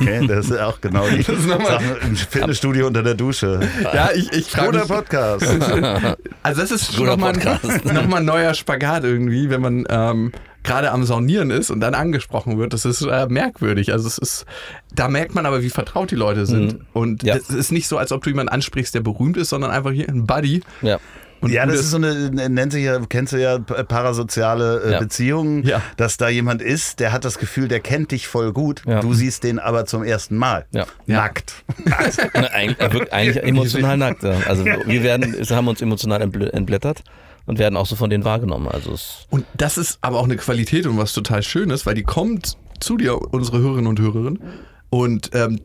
[0.00, 3.60] Okay, das ist auch genau die Sache im Fitnessstudio unter der Dusche.
[3.94, 5.46] Ja, ich, ich frage Guter mich, Podcast.
[6.42, 7.84] Also das ist nochmal Podcast.
[7.92, 10.32] noch mal ein neuer Spagat irgendwie, wenn man ähm,
[10.64, 12.72] gerade am Saunieren ist und dann angesprochen wird.
[12.72, 13.92] Das ist äh, merkwürdig.
[13.92, 14.44] Also es ist,
[14.94, 16.80] da merkt man aber, wie vertraut die Leute sind.
[16.92, 17.36] Und Ja.
[17.36, 20.08] es ist nicht so, als ob du jemanden ansprichst, der berühmt ist, sondern einfach hier
[20.08, 20.62] ein Buddy.
[20.82, 20.98] Ja.
[21.40, 24.92] Und ja, das ist so eine, nennt sich ja, kennst du ja, p- parasoziale äh,
[24.92, 24.98] Ja.
[24.98, 25.82] Beziehungen, Ja.
[25.96, 28.82] dass da jemand ist, der hat das Gefühl, der kennt dich voll gut.
[28.86, 29.00] Ja.
[29.00, 30.66] Du siehst den aber zum ersten Mal.
[30.72, 30.86] Ja.
[31.06, 31.52] Nackt.
[31.84, 34.22] Na, Eigentlich, er wirkt eigentlich emotional nackt.
[34.24, 34.34] Ja.
[34.46, 37.02] Also wir werden, haben uns emotional entbl- entblättert
[37.46, 38.68] und werden auch so von denen wahrgenommen.
[38.68, 41.94] Also es, Und das ist aber auch eine Qualität und was total schön ist, weil
[41.94, 44.32] die kommt zu dir, unsere Hörerinnen und Hörer,
[44.90, 45.60] und ähm,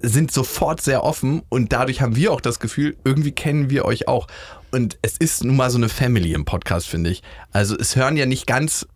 [0.00, 4.06] sind sofort sehr offen und dadurch haben wir auch das Gefühl, irgendwie kennen wir euch
[4.06, 4.26] auch.
[4.74, 7.22] Und es ist nun mal so eine Family im Podcast, finde ich.
[7.52, 8.88] Also es hören ja nicht ganz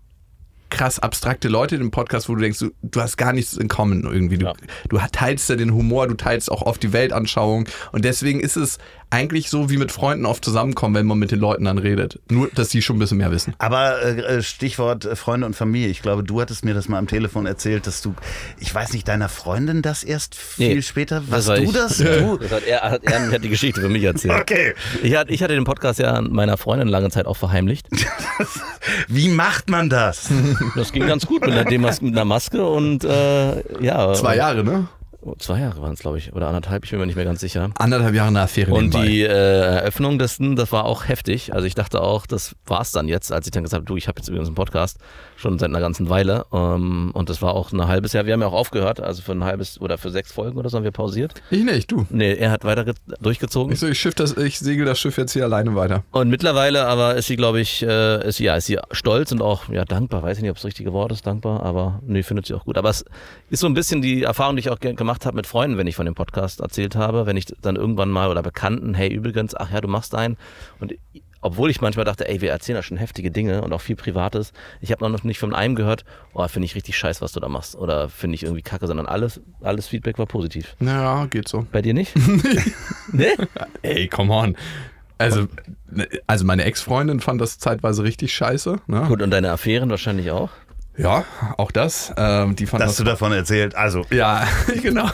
[0.71, 3.69] krass abstrakte Leute in dem Podcast, wo du denkst, du, du hast gar nichts in
[3.69, 4.39] common irgendwie.
[4.39, 4.55] Du, Ja.
[4.89, 8.79] du teilst ja den Humor, du teilst auch oft die Weltanschauung und deswegen ist es
[9.11, 12.19] eigentlich so wie mit Freunden oft zusammenkommen, wenn man mit den Leuten dann redet.
[12.31, 13.55] Nur, dass die schon ein bisschen mehr wissen.
[13.59, 15.89] Aber äh, Stichwort äh, Freunde und Familie.
[15.89, 18.15] Ich glaube, du hattest mir das mal am Telefon erzählt, dass du,
[18.59, 21.23] ich weiß nicht, deiner Freundin das erst viel Nee, später.
[21.29, 21.73] Was war du ich.
[21.73, 21.99] das?
[22.19, 22.37] Du?
[22.39, 24.41] das hat er, hat, er hat die Geschichte für mich erzählt.
[24.41, 24.75] Okay.
[25.03, 27.87] Ich hatte, ich hatte den Podcast ja meiner Freundin lange Zeit auch verheimlicht.
[29.09, 30.29] Wie macht man das?
[30.75, 34.13] Das ging ganz gut mit einer, Demas mit einer Maske und äh, ja.
[34.15, 34.89] Zwei Jahre, ne?
[35.39, 37.71] Zwei Jahre waren es, glaube ich, oder anderthalb, ich bin mir nicht mehr ganz sicher.
[37.79, 39.07] Anderthalb Jahre eine Affäre Und nebenbei.
[39.07, 41.53] die äh, Eröffnung dessen, das war auch heftig.
[41.55, 44.09] Also ich dachte auch, das war's dann jetzt, als ich dann gesagt habe, du, ich
[44.09, 44.99] habe jetzt übrigens einen Podcast
[45.39, 46.45] schon seit einer ganzen Weile.
[46.53, 48.27] Ähm, und das war auch ein halbes Jahr.
[48.27, 50.77] Wir haben ja auch aufgehört, also für ein halbes oder für sechs Folgen oder so
[50.77, 51.35] haben wir pausiert.
[51.51, 52.07] Ich nicht, du.
[52.11, 53.73] Nee, er hat weiter ge- durchgezogen.
[53.73, 56.03] Ich so, ich, schiff das, ich segel das Schiff jetzt hier alleine weiter.
[56.11, 59.69] Und mittlerweile aber ist sie, glaube ich, äh, ist ja, ist sie stolz und auch
[59.69, 60.23] ja, dankbar.
[60.23, 62.77] Weiß ich nicht, ob das richtige Wort ist, dankbar, aber nee, findet sie auch gut.
[62.77, 63.05] Aber es
[63.49, 65.87] ist so ein bisschen die Erfahrung, die ich auch ge- gemacht habe mit Freunden, wenn
[65.87, 69.55] ich von dem Podcast erzählt habe, wenn ich dann irgendwann mal oder Bekannten, hey, übrigens,
[69.55, 70.37] ach ja, du machst einen.
[70.81, 70.95] Und
[71.41, 74.53] obwohl ich manchmal dachte, ey, wir erzählen da schon heftige Dinge und auch viel Privates,
[74.81, 77.49] ich habe noch nicht von einem gehört, oh, finde ich richtig scheiße, was du da
[77.49, 77.77] machst.
[77.77, 80.77] Oder finde ich irgendwie kacke, sondern alles, alles Feedback war positiv.
[80.81, 81.67] Ja, geht so.
[81.71, 82.15] Bei dir nicht?
[83.13, 83.27] nee?
[83.83, 84.57] Ey, come on.
[85.19, 85.47] Also,
[85.91, 88.81] ne, also meine Ex-Freundin fand das zeitweise richtig scheiße.
[88.87, 89.05] Ne?
[89.09, 90.51] Gut, und deine Affären wahrscheinlich auch?
[90.97, 91.25] Ja,
[91.57, 92.13] auch das.
[92.17, 93.75] Ähm, die fand Dass das du davon erzählt.
[93.75, 94.47] Also, Ja,
[94.83, 95.09] genau.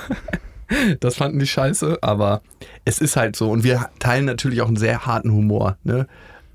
[1.00, 2.42] Das fanden die scheiße, aber
[2.84, 3.50] es ist halt so.
[3.50, 5.76] Und wir teilen natürlich auch einen sehr harten Humor.
[5.84, 6.06] Ne?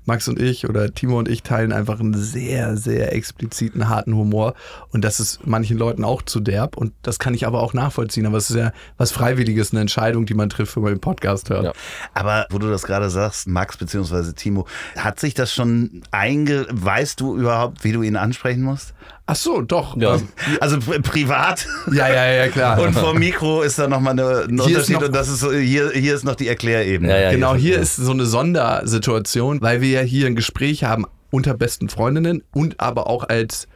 [0.06, 4.54] Max und ich oder Timo und ich teilen einfach einen sehr, sehr expliziten, harten Humor.
[4.90, 6.76] Und das ist manchen Leuten auch zu derb.
[6.76, 8.26] Und das kann ich aber auch nachvollziehen.
[8.26, 11.50] Aber es ist ja was Freiwilliges, eine Entscheidung, die man trifft, wenn man den Podcast
[11.50, 11.64] hört.
[11.64, 11.72] Ja.
[12.14, 14.32] aber wo du das gerade sagst, Max bzw.
[14.32, 16.66] Timo, hat sich das schon einge...
[16.70, 18.94] Weißt du überhaupt, wie du ihn ansprechen musst?
[19.26, 19.96] Ach so, doch.
[19.96, 20.16] Ja.
[20.16, 20.28] Ähm,
[20.60, 22.80] Also pri- privat ja, ja, ja, klar.
[22.80, 25.52] und vor Mikro ist da nochmal eine, ein Hier Unterschied noch- und das ist so,
[25.52, 27.12] hier, hier ist noch die Erklärebene.
[27.12, 31.06] Ja, ja, genau, hier ist so eine Sondersituation, weil wir ja hier ein Gespräch haben
[31.30, 33.68] unter besten Freundinnen und aber auch als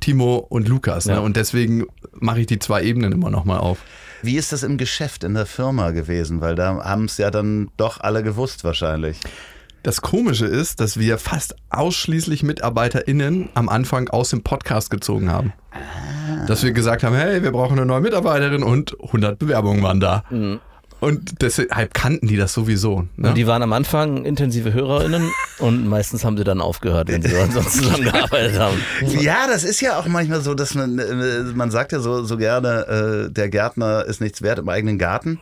[0.00, 1.06] Timo und Lukas.
[1.06, 1.20] Ne?
[1.20, 3.78] Und deswegen mache ich die zwei Ebenen immer nochmal auf.
[4.22, 6.40] Wie ist das im Geschäft, in der Firma gewesen?
[6.40, 9.18] Weil da haben es ja dann doch alle gewusst wahrscheinlich.
[9.84, 15.52] Das Komische ist, dass wir fast ausschließlich MitarbeiterInnen am Anfang aus dem Podcast gezogen haben.
[16.46, 20.24] Dass wir gesagt haben, hey, wir brauchen eine neue Mitarbeiterin und 100 Bewerbungen waren da.
[21.00, 23.06] Und deshalb kannten die das sowieso.
[23.16, 23.28] Ne?
[23.28, 25.28] Und die waren am Anfang intensive HörerInnen
[25.58, 28.78] und meistens haben sie dann aufgehört, wenn sie sonst zusammengearbeitet haben.
[29.20, 32.38] Ja, das ist ja auch manchmal so, dass man, äh, man sagt ja so, so
[32.38, 35.40] gerne, äh, der Gärtner ist nichts wert im eigenen Garten.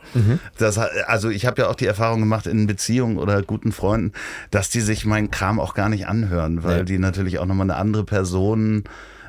[0.57, 4.11] Das, ha- also ich habe ja auch die Erfahrung gemacht in Beziehungen oder guten Freunden,
[4.51, 6.85] dass die sich meinen Kram auch gar nicht anhören, weil Nee.
[6.85, 8.83] die natürlich auch nochmal eine andere Person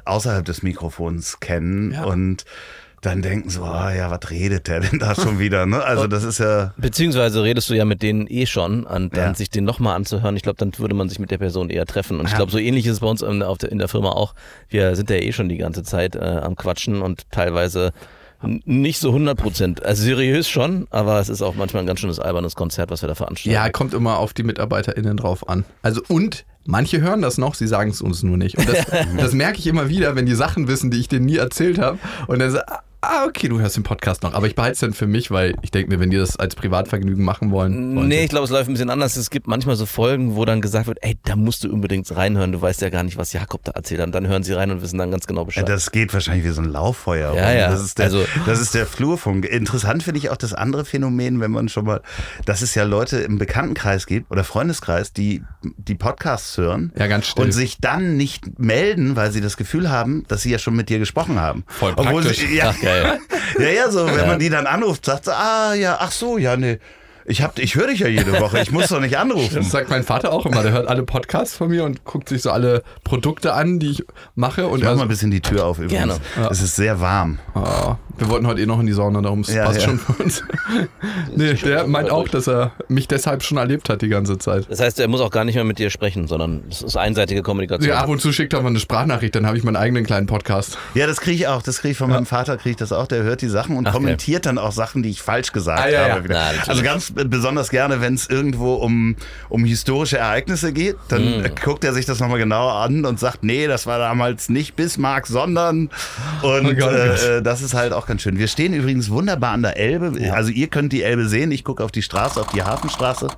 [0.04, 2.04] außerhalb des Mikrofons kennen Ja.
[2.04, 2.44] und
[3.04, 5.66] dann denken so, ah ja, was redet der denn da schon wieder?
[5.66, 5.82] Ne?
[5.82, 6.72] Also das ist ja...
[6.76, 9.34] Beziehungsweise redest du ja mit denen eh schon und dann Ja.
[9.34, 12.18] sich den nochmal anzuhören, ich glaube, dann würde man sich mit der Person eher treffen.
[12.20, 14.10] Und ich glaube, so ähnlich ist es bei uns in, auf der, in der Firma
[14.10, 14.34] auch.
[14.68, 17.92] Wir sind ja eh schon die ganze Zeit äh, am Quatschen und teilweise
[18.64, 19.84] nicht so 100 Prozent.
[19.84, 23.08] Also seriös schon, aber es ist auch manchmal ein ganz schönes albernes Konzert, was wir
[23.08, 23.54] da veranstalten.
[23.54, 25.64] Ja, kommt immer auf die MitarbeiterInnen drauf an.
[25.82, 28.58] Also und manche hören das noch, sie sagen es uns nur nicht.
[28.58, 28.84] Und das,
[29.18, 31.98] das merke ich immer wieder, wenn die Sachen wissen, die ich denen nie erzählt habe.
[32.26, 32.58] Und dann so,
[33.10, 34.34] ah, okay, du hörst den Podcast noch.
[34.34, 36.54] Aber ich behalte es dann für mich, weil ich denke mir, wenn die das als
[36.54, 37.96] Privatvergnügen machen wollen.
[37.96, 39.16] wollen Nee, ich glaube, es läuft ein bisschen anders.
[39.16, 42.52] Es gibt manchmal so Folgen, wo dann gesagt wird, ey, da musst du unbedingt reinhören.
[42.52, 44.06] Du weißt ja gar nicht, was Jakob da erzählt hat.
[44.06, 45.68] Und dann hören sie rein und wissen dann ganz genau Ja, Bescheid.
[45.68, 47.34] das geht wahrscheinlich wie so ein Lauffeuer.
[47.34, 47.58] Ja, rum.
[47.58, 47.70] ja.
[47.70, 49.44] Das ist der, Also- das ist der Flurfunk.
[49.44, 52.00] Interessant finde ich auch das andere Phänomen, wenn man schon mal,
[52.46, 55.42] dass es ja Leute im Bekanntenkreis gibt oder Freundeskreis, die
[55.78, 57.44] die Podcasts hören Ja, ganz still.
[57.44, 60.88] und sich dann nicht melden, weil sie das Gefühl haben, dass sie ja schon mit
[60.88, 61.64] dir gesprochen haben.
[61.66, 62.38] Voll Obwohl praktisch.
[62.46, 63.20] Sie, ja, Ach, geil.
[63.58, 66.56] ja, ja, so, wenn man die dann anruft, sagt sie, ah, ja, ach so, ja,
[66.56, 66.78] nee.
[67.26, 69.54] Ich, hab, ich höre dich ja jede Woche, ich muss doch nicht anrufen.
[69.56, 70.62] Das sagt mein Vater auch immer.
[70.62, 74.04] Der hört alle Podcasts von mir und guckt sich so alle Produkte an, die ich
[74.34, 74.66] mache.
[74.66, 75.92] Und Ich mach mal ein bisschen die Tür auf übrigens.
[75.92, 76.16] Gerne.
[76.36, 76.50] Ja.
[76.50, 77.38] Es ist sehr warm.
[77.54, 79.86] ah, wir wollten heute eh noch in die Sauna, darum es Ja, passt ja.
[79.88, 80.42] schon für uns.
[81.34, 84.66] nee, der meint auch, dass er mich deshalb schon erlebt hat die ganze Zeit.
[84.70, 87.42] Das heißt, er muss auch gar nicht mehr mit dir sprechen, sondern es ist einseitige
[87.42, 87.88] Kommunikation.
[87.88, 90.26] Ja, ab und zu schickt er mal eine Sprachnachricht, dann habe ich meinen eigenen kleinen
[90.26, 90.78] Podcast.
[90.94, 91.62] Ja, das kriege ich auch.
[91.62, 93.06] Das kriege ich von meinem Vater, kriege ich das auch.
[93.06, 95.88] Der hört die Sachen und Ach, kommentiert dann auch Sachen, die ich falsch gesagt Ah,
[95.88, 96.08] ja, habe.
[96.18, 96.24] ja.
[96.24, 96.34] wieder.
[96.56, 99.16] Na, also ganz besonders gerne, wenn es irgendwo um,
[99.48, 101.44] um historische Ereignisse geht, dann Hm.
[101.44, 104.76] äh, guckt er sich das nochmal genauer an und sagt, nee, das war damals nicht
[104.76, 105.90] Bismarck, sondern
[106.42, 107.22] und Oh Gott, oh Gott.
[107.22, 108.38] äh, das ist halt auch ganz schön.
[108.38, 110.12] Wir stehen übrigens wunderbar an der Elbe.
[110.32, 111.50] Also ihr könnt die Elbe sehen.
[111.52, 113.28] Ich gucke auf die Straße, auf die Hafenstraße.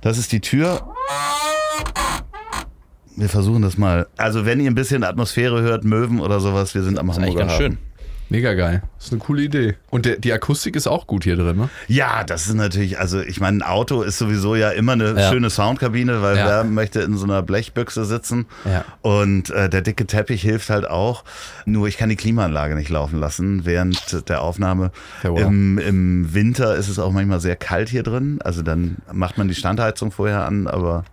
[0.00, 0.80] Das ist die Tür.
[3.16, 4.06] Wir versuchen das mal.
[4.16, 7.30] Also wenn ihr ein bisschen Atmosphäre hört, Möwen oder sowas, wir sind am ist eigentlich
[7.36, 7.72] Hamburger ganz Hafen.
[7.72, 7.78] schön.
[8.30, 8.82] Mega geil.
[8.96, 9.74] Das ist eine coole Idee.
[9.90, 11.68] Und der, die Akustik ist auch gut hier drin, ne?
[11.88, 15.30] Ja, das ist natürlich, also ich meine, ein Auto ist sowieso ja immer eine Ja.
[15.30, 16.46] schöne Soundkabine, weil Ja.
[16.46, 18.46] wer möchte in so einer Blechbüchse sitzen.
[18.64, 18.84] Ja.
[19.02, 21.24] Und äh, der dicke Teppich hilft halt auch.
[21.66, 24.92] Nur ich kann die Klimaanlage nicht laufen lassen während der Aufnahme.
[25.24, 25.40] Ja, wow.
[25.40, 28.38] Im, Im Winter ist es auch manchmal sehr kalt hier drin.
[28.44, 31.04] Also dann macht man die Standheizung vorher an, aber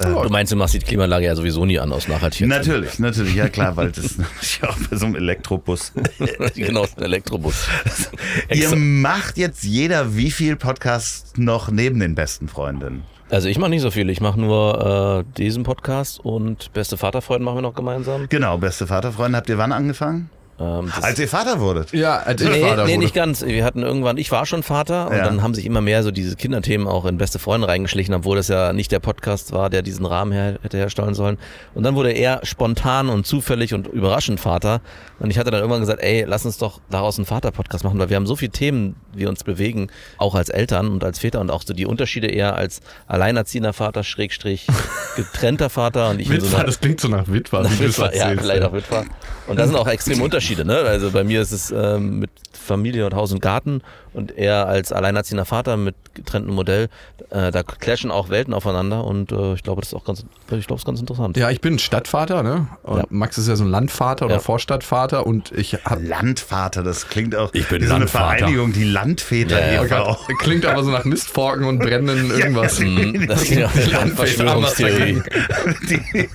[0.00, 2.48] Du meinst, du machst die Klimaanlage ja sowieso nie an aus Nachhaltigkeit.
[2.48, 5.92] natürlich, natürlich, ja klar, weil das ist natürlich auch bei so einem Elektrobus.
[6.54, 7.66] genau, ist ein Elektrobus.
[8.52, 13.02] Ihr macht jetzt jeder wie viel Podcast noch neben den besten Freundinnen?
[13.30, 14.08] Also ich mache nicht so viel.
[14.08, 18.26] Ich mache nur äh, diesen Podcast und Beste Vaterfreunde machen wir noch gemeinsam.
[18.28, 19.36] Genau, beste Vaterfreunde.
[19.36, 20.30] Habt ihr wann angefangen?
[20.60, 21.92] Ähm, das- Als ihr Vater wurdet.
[21.92, 22.98] Ja, als Nee, Vater nee, wurde.
[22.98, 23.42] nicht ganz.
[23.44, 25.24] Wir hatten irgendwann, ich war schon Vater und Ja.
[25.24, 28.48] dann haben sich immer mehr so diese Kinderthemen auch in beste Freunde reingeschlichen, obwohl das
[28.48, 31.38] ja nicht der Podcast war, der diesen Rahmen her, hätte herstellen sollen.
[31.74, 34.80] Und dann wurde er spontan und zufällig und überraschend Vater.
[35.20, 38.08] Und ich hatte dann irgendwann gesagt, ey, lass uns doch daraus einen Vater-Podcast machen, weil
[38.08, 41.50] wir haben so viele Themen, die uns bewegen, auch als Eltern und als Väter und
[41.50, 44.66] auch so die Unterschiede eher als alleinerziehender Vater, Schrägstrich,
[45.16, 47.64] getrennter Vater und ich so Witwer, einer das klingt so nach Witwer.
[47.64, 49.04] wie du es Witwer, ja, vielleicht auch Witwer.
[49.46, 50.47] Und da sind auch extreme Unterschiede.
[50.56, 50.78] Ne?
[50.78, 54.92] Also bei mir ist es ähm, mit Familie und Haus und Garten und er als
[54.92, 56.88] alleinerziehender Vater mit getrenntem Modell.
[57.30, 60.66] Äh, da clashen auch Welten aufeinander und äh, ich glaube, das ist auch ganz, ich
[60.66, 61.36] glaube, es ist ganz interessant.
[61.36, 62.66] Ja, ich bin Stadtvater, ne?
[62.82, 63.04] Und Ja.
[63.10, 64.40] Max ist ja so ein Landvater oder Ja.
[64.40, 68.06] Vorstadtvater und ich habe Landvater, das klingt auch Ich bin wie so eine.
[68.08, 69.84] Vereinigung, die Landväter Ja, ja.
[69.84, 70.10] e.V.
[70.28, 72.78] Oh klingt aber so nach Mistforken und brennenden irgendwas.
[72.80, 75.22] Mhm, das ist ja eine Landväter Verschwörungstheorie.
[75.88, 76.28] Die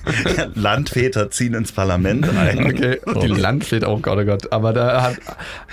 [0.54, 2.66] Landväter ziehen ins Parlament ein.
[2.66, 4.52] Okay, die Landväter, oh Gott, oh Gott.
[4.52, 5.16] Aber da hat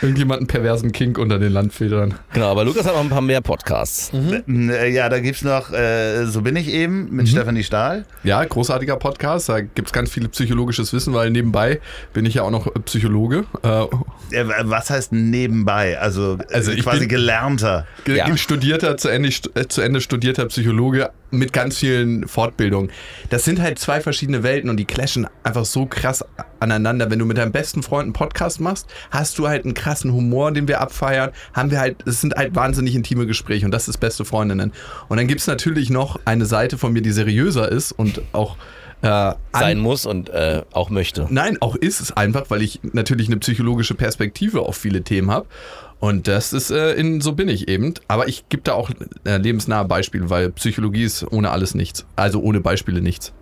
[0.01, 1.90] irgendjemand einen perversen Kink unter den Landvätern.
[2.34, 4.12] Genau, aber Lukas hat noch ein paar mehr Podcasts.
[4.13, 8.06] Äh, Ja, da gibt's noch äh, So bin ich eben mit Stefanie Stahl.
[8.23, 9.49] Ja, großartiger Podcast.
[9.49, 11.80] Da gibt es ganz viel psychologisches Wissen, weil nebenbei
[12.13, 13.45] bin ich ja auch noch Psychologe.
[13.63, 13.86] Äh,
[14.63, 15.99] Was heißt nebenbei?
[15.99, 17.86] Also, Also ich quasi bin- gelernter.
[18.06, 18.38] ge- Ja.
[18.38, 22.91] Studierter, zu Ende, äh, zu Ende studierter Psychologe mit ganz vielen Fortbildungen.
[23.30, 26.23] Das sind halt zwei verschiedene Welten und die clashen einfach so krass
[26.62, 27.10] aneinander.
[27.10, 30.52] Wenn du mit deinem besten Freund einen Podcast machst, hast du halt einen krassen Humor,
[30.52, 31.32] den wir abfeiern.
[31.54, 34.71] Haben wir halt, es sind halt wahnsinnig intime Gespräche und das ist beste Freundinnen.
[35.10, 38.58] Und dann gibt es natürlich noch eine Seite von mir, die seriöser ist und auch
[39.02, 41.28] äh, Sein muss und äh, auch möchte.
[41.30, 45.47] Nein, auch ist es einfach, weil ich natürlich eine psychologische Perspektive auf viele Themen habe.
[46.00, 47.93] Und das ist, äh, in, so bin ich eben.
[48.08, 48.89] Aber ich gebe da auch
[49.24, 52.06] äh, lebensnahe Beispiele, weil Psychologie ist ohne alles nichts.
[52.15, 53.34] Also ohne Beispiele nichts.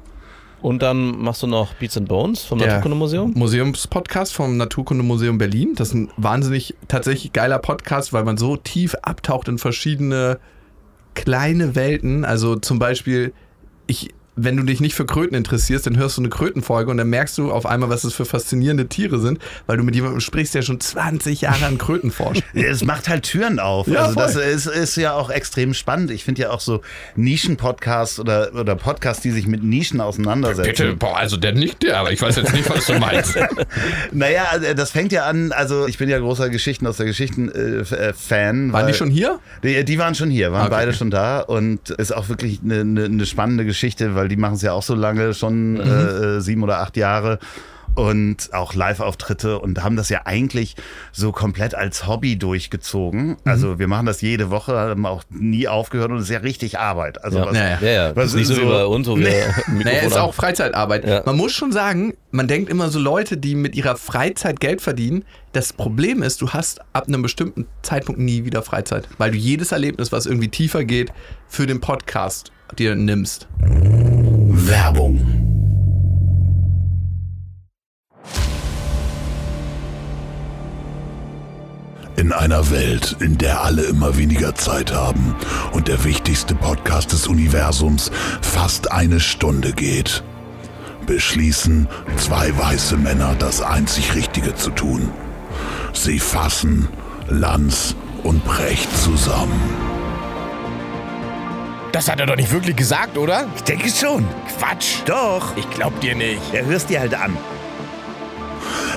[0.62, 3.34] Und dann machst du noch Beats and Bones vom Naturkundemuseum.
[3.36, 5.74] Museumspodcast vom Naturkundemuseum Berlin.
[5.76, 10.39] Das ist ein wahnsinnig, tatsächlich geiler Podcast, weil man so tief abtaucht in verschiedene
[11.13, 12.26] kleine Welten.
[12.26, 13.34] Also zum Beispiel,
[13.88, 17.10] ich, wenn du dich nicht für Kröten interessierst, dann hörst du eine Krötenfolge und dann
[17.10, 20.56] merkst du auf einmal, was das für faszinierende Tiere sind, weil du mit jemandem sprichst,
[20.56, 22.44] der schon 20 Jahre an Kröten forscht.
[22.54, 23.88] Es macht halt Türen auf.
[23.88, 24.42] Ja, also das voll.
[24.44, 26.12] ist, ist ja auch extrem spannend.
[26.12, 26.82] Ich finde ja auch so
[27.15, 30.98] Nischen-Podcasts oder, oder Podcasts, die sich mit Nischen auseinandersetzen.
[30.98, 33.36] boah, also der nicht der, aber ich weiß jetzt nicht, was du meinst.
[34.12, 38.74] Naja, also das fängt ja an, also ich bin ja großer Geschichten aus der Geschichten-Fan.
[38.74, 39.39] Waren die schon hier?
[39.63, 40.70] Die, die waren schon hier, waren Okay.
[40.72, 44.56] beide schon da und ist auch wirklich eine, eine, eine spannende Geschichte, weil die machen
[44.56, 47.39] es ja auch so lange, schon äh, sieben oder acht Jahre
[47.96, 50.76] und auch Live-Auftritte und haben das ja eigentlich
[51.12, 53.36] so komplett als Hobby durchgezogen.
[53.46, 56.80] Also wir machen das jede Woche, haben auch nie aufgehört und es ist ja richtig
[56.80, 57.22] Arbeit.
[57.26, 57.89] Also Ja, was, ja, ja.
[57.89, 58.15] ja.
[58.15, 59.26] was ist nicht so, ist wie so- bei uns, wo wir
[59.68, 61.06] Mikrofon Naja, ist auch Freizeitarbeit.
[61.06, 61.24] Ja.
[61.26, 65.26] Man muss schon sagen, man denkt immer so Leute, die mit ihrer Freizeit Geld verdienen.
[65.52, 69.72] Das Problem ist, du hast ab einem bestimmten Zeitpunkt nie wieder Freizeit, weil du jedes
[69.74, 71.12] Erlebnis, was irgendwie tiefer geht,
[71.48, 73.48] für den Podcast dir nimmst.
[74.70, 75.20] Werbung.
[82.18, 85.36] In einer Welt, in der alle immer weniger Zeit haben
[85.72, 90.24] und der wichtigste Podcast des Universums fast eine Stunde geht,
[91.08, 95.10] beschließen zwei weiße Männer das einzig Richtige zu tun.
[95.94, 96.88] Sie fassen
[97.28, 99.88] Lanz und Brecht zusammen.
[101.91, 103.47] Das hat er doch nicht wirklich gesagt, oder?
[103.56, 104.28] Ich denke schon.
[104.58, 104.97] Quatsch.
[105.06, 105.56] Doch.
[105.58, 106.54] Ich glaub dir nicht.
[106.54, 107.36] Ja, hörst dir halt an.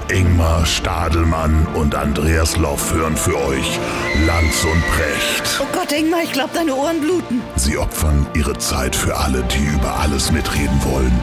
[0.09, 3.79] Ingmar Stadelmann und Andreas Loff hören für euch
[4.27, 5.61] Lanz und Brecht.
[5.61, 7.41] Oh Gott, Ingmar, ich glaube, deine Ohren bluten.
[7.57, 11.19] Sie opfern ihre Zeit für alle, die über alles mitreden wollen,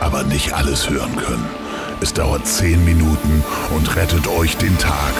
[0.00, 1.46] aber nicht alles hören können.
[2.00, 3.44] Es dauert zehn Minuten
[3.74, 5.12] und rettet euch den Tag.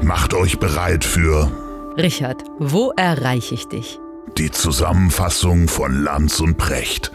[0.00, 1.50] Macht euch bereit für
[1.96, 3.98] Richard, wo erreiche ich dich?
[4.38, 7.12] Die Zusammenfassung von Lanz und Precht.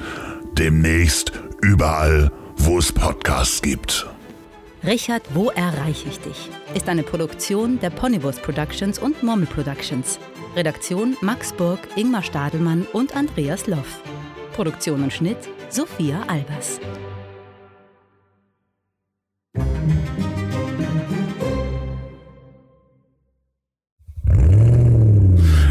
[0.53, 4.07] Demnächst überall, wo es Podcasts gibt.
[4.85, 6.49] Richard, wo erreiche ich dich?
[6.73, 10.19] Ist eine Produktion der Ponybus Productions und Mommel Productions.
[10.55, 14.01] Redaktion Max Burg, Ingmar Stadelmann und Andreas Loff.
[14.53, 15.37] Produktion und Schnitt
[15.69, 16.79] Sophia Albers.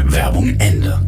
[0.05, 1.06] Werbung Ende.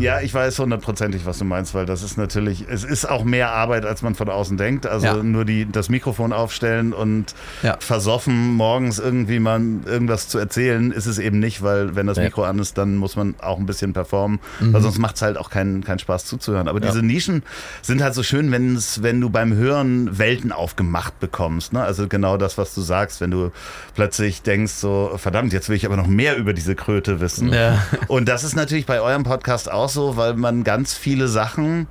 [0.00, 3.50] Ja, ich weiß hundertprozentig, was du meinst, weil das ist natürlich, es ist auch mehr
[3.50, 4.86] Arbeit, als man von außen denkt.
[4.86, 5.22] Also Ja.
[5.22, 7.76] nur die, das Mikrofon aufstellen und Ja.
[7.80, 12.18] versoffen, morgens irgendwie mal irgendwas zu erzählen, ist es eben nicht, weil wenn das.
[12.18, 15.36] Mikro an ist, dann muss man auch ein bisschen performen, weil sonst macht es halt
[15.36, 16.68] auch keinen keinen Spaß zuzuhören.
[16.68, 17.42] Aber diese Nischen
[17.82, 21.72] sind halt so schön, wenn's, wenn du beim Hören Welten aufgemacht bekommst.
[21.72, 21.82] Ne?
[21.82, 23.50] Also genau das, was du sagst, wenn du
[23.94, 27.52] plötzlich denkst, so verdammt, jetzt will ich aber noch mehr über diese Kröte wissen.
[28.08, 31.86] Und das ist natürlich bei eurem Podcast auch so, weil man ganz viele Sachen,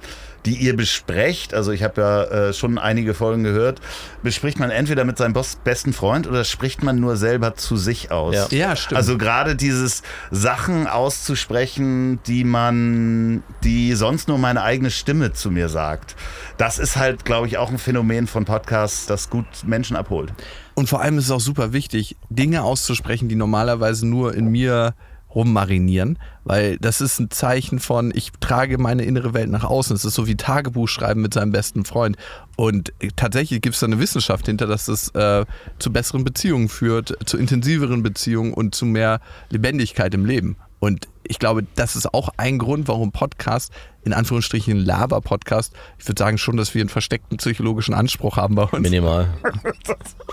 [0.46, 3.80] die ihr besprecht, also ich habe ja äh, schon einige Folgen gehört,
[4.24, 8.12] bespricht man entweder mit seinem Boss, besten Freund oder spricht man nur selber zu sich
[8.12, 8.36] aus.
[8.36, 8.48] Ja.
[8.52, 8.98] Ja, stimmt.
[8.98, 15.70] Also gerade dieses Sachen auszusprechen, die man, die sonst nur meine eigene Stimme zu mir
[15.70, 16.16] sagt.
[16.58, 20.34] Das ist halt, glaube ich, auch ein Phänomen von Podcasts, das gut Menschen abholt.
[20.76, 24.96] Und vor allem ist es auch super wichtig, Dinge auszusprechen, die normalerweise nur in mir
[25.36, 29.96] rummarinieren, weil das ist ein Zeichen von, ich trage meine innere Welt nach außen.
[29.96, 32.18] Es ist so wie Tagebuch schreiben mit seinem besten Freund.
[32.56, 35.46] Und tatsächlich gibt es da eine Wissenschaft hinter, dass das äh,
[35.80, 40.58] zu besseren Beziehungen führt, zu intensiveren Beziehungen und zu mehr Lebendigkeit im Leben.
[40.80, 43.72] Und ich glaube, das ist auch ein Grund, warum Podcast,
[44.04, 48.64] in Anführungsstrichen Lava-Podcast, ich würde sagen schon, dass wir einen versteckten psychologischen Anspruch haben bei
[48.64, 48.82] uns.
[48.82, 49.28] Minimal.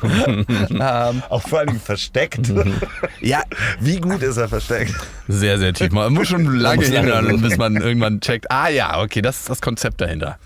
[0.02, 2.52] Ähm, Auch vor allem versteckt.
[3.20, 3.42] ja,
[3.80, 4.94] Wie gut ist er versteckt?
[5.28, 5.92] Sehr, sehr tief.
[5.92, 9.60] Man muss schon lange hinhören, bis man irgendwann checkt, ah ja, okay, das ist das
[9.60, 10.38] Konzept dahinter.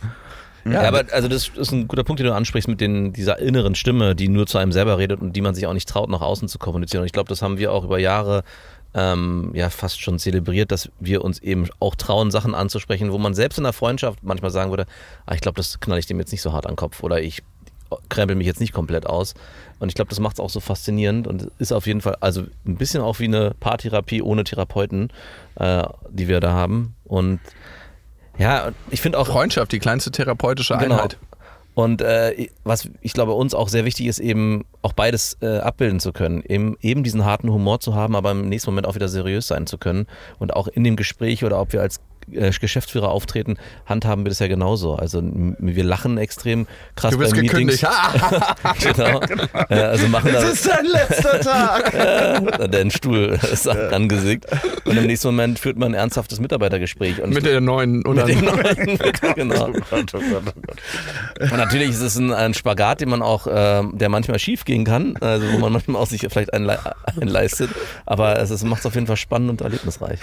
[0.65, 3.75] Ja, aber also das ist ein guter Punkt, den du ansprichst mit den, dieser inneren
[3.75, 6.23] Stimme, die nur zu einem selber redet und die man sich auch nicht traut, nach
[6.23, 7.03] außen zu kommunizieren.
[7.03, 8.45] Und ich glaube, das haben wir auch über Jahre
[8.95, 13.35] ähm, ja fast schon zelebriert, dass wir uns eben auch trauen, Sachen anzusprechen, wo man
[13.35, 14.87] selbst in der Freundschaft manchmal sagen würde,
[15.27, 17.21] ah, ich glaube, das knall ich dem jetzt nicht so hart an den Kopf oder
[17.21, 17.43] ich
[18.09, 19.35] krempel mich jetzt nicht komplett aus.
[19.79, 22.43] Und ich glaube, das macht es auch so faszinierend und ist auf jeden Fall, also
[22.67, 25.11] ein bisschen auch wie eine Paartherapie ohne Therapeuten,
[25.57, 26.95] äh, die wir da haben.
[27.05, 27.41] Und
[28.39, 29.27] ja, ich finde auch.
[29.27, 31.09] Freundschaft, die kleinste therapeutische Genau.
[31.75, 35.99] Und äh, was ich glaube, uns auch sehr wichtig ist, eben auch beides äh, abbilden
[35.99, 36.43] zu können.
[36.47, 39.67] Eben, eben diesen harten Humor zu haben, aber im nächsten Moment auch wieder seriös sein
[39.67, 40.07] zu können.
[40.39, 43.57] Und auch in dem Gespräch oder ob wir als Geschäftsführer auftreten,
[43.87, 44.95] handhaben wir das ja genauso.
[44.97, 47.81] Also wir lachen extrem krass Du bist bei Meetings.
[47.81, 47.85] gekündigt.
[47.87, 49.21] Ah, genau.
[49.69, 52.71] Äh, also machen da, es ist dein letzter Tag.
[52.71, 54.47] der Stuhl ist angesickt.
[54.85, 57.21] Und im nächsten Moment führt man ein ernsthaftes Mitarbeitergespräch.
[57.23, 58.99] Und Mit der neuen oder mit dem neuen,
[59.35, 59.67] genau.
[61.41, 64.85] Und natürlich ist es ein, ein Spagat, den man auch, ähm, der manchmal schief gehen
[64.85, 67.71] kann, also wo man manchmal auch sich vielleicht einen, le- einen leistet.
[68.07, 70.19] Aber es macht es auf jeden Fall spannend und erlebnisreich.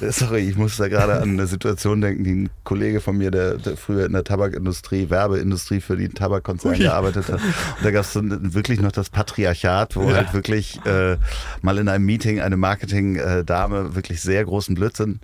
[0.00, 3.56] Sorry, ich muss da gerade an eine Situation denken, die ein Kollege von mir, der,
[3.56, 7.40] der früher in der Tabakindustrie, Werbeindustrie für die Tabakkonzerne gearbeitet hat.
[7.40, 11.16] Und da gab es so wirklich noch das Patriarchat, wo halt wirklich äh,
[11.62, 15.20] mal in einem Meeting eine Marketing-Dame wirklich sehr großen Blödsinn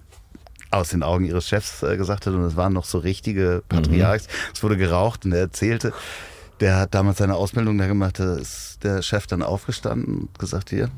[0.71, 4.29] aus den Augen ihres Chefs äh, gesagt hat und es waren noch so richtige Patriarchs.
[4.55, 5.93] Es wurde geraucht und er erzählte,
[6.61, 10.71] der hat damals seine Ausbildung da gemacht, da ist der Chef dann aufgestanden und gesagt,
[10.71, 10.91] hier,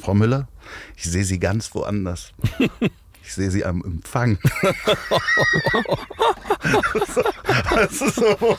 [0.00, 0.48] Frau Müller,
[0.96, 2.32] ich sehe Sie ganz woanders.
[3.26, 4.38] Ich sehe Sie am Empfang.
[7.90, 8.58] ist so,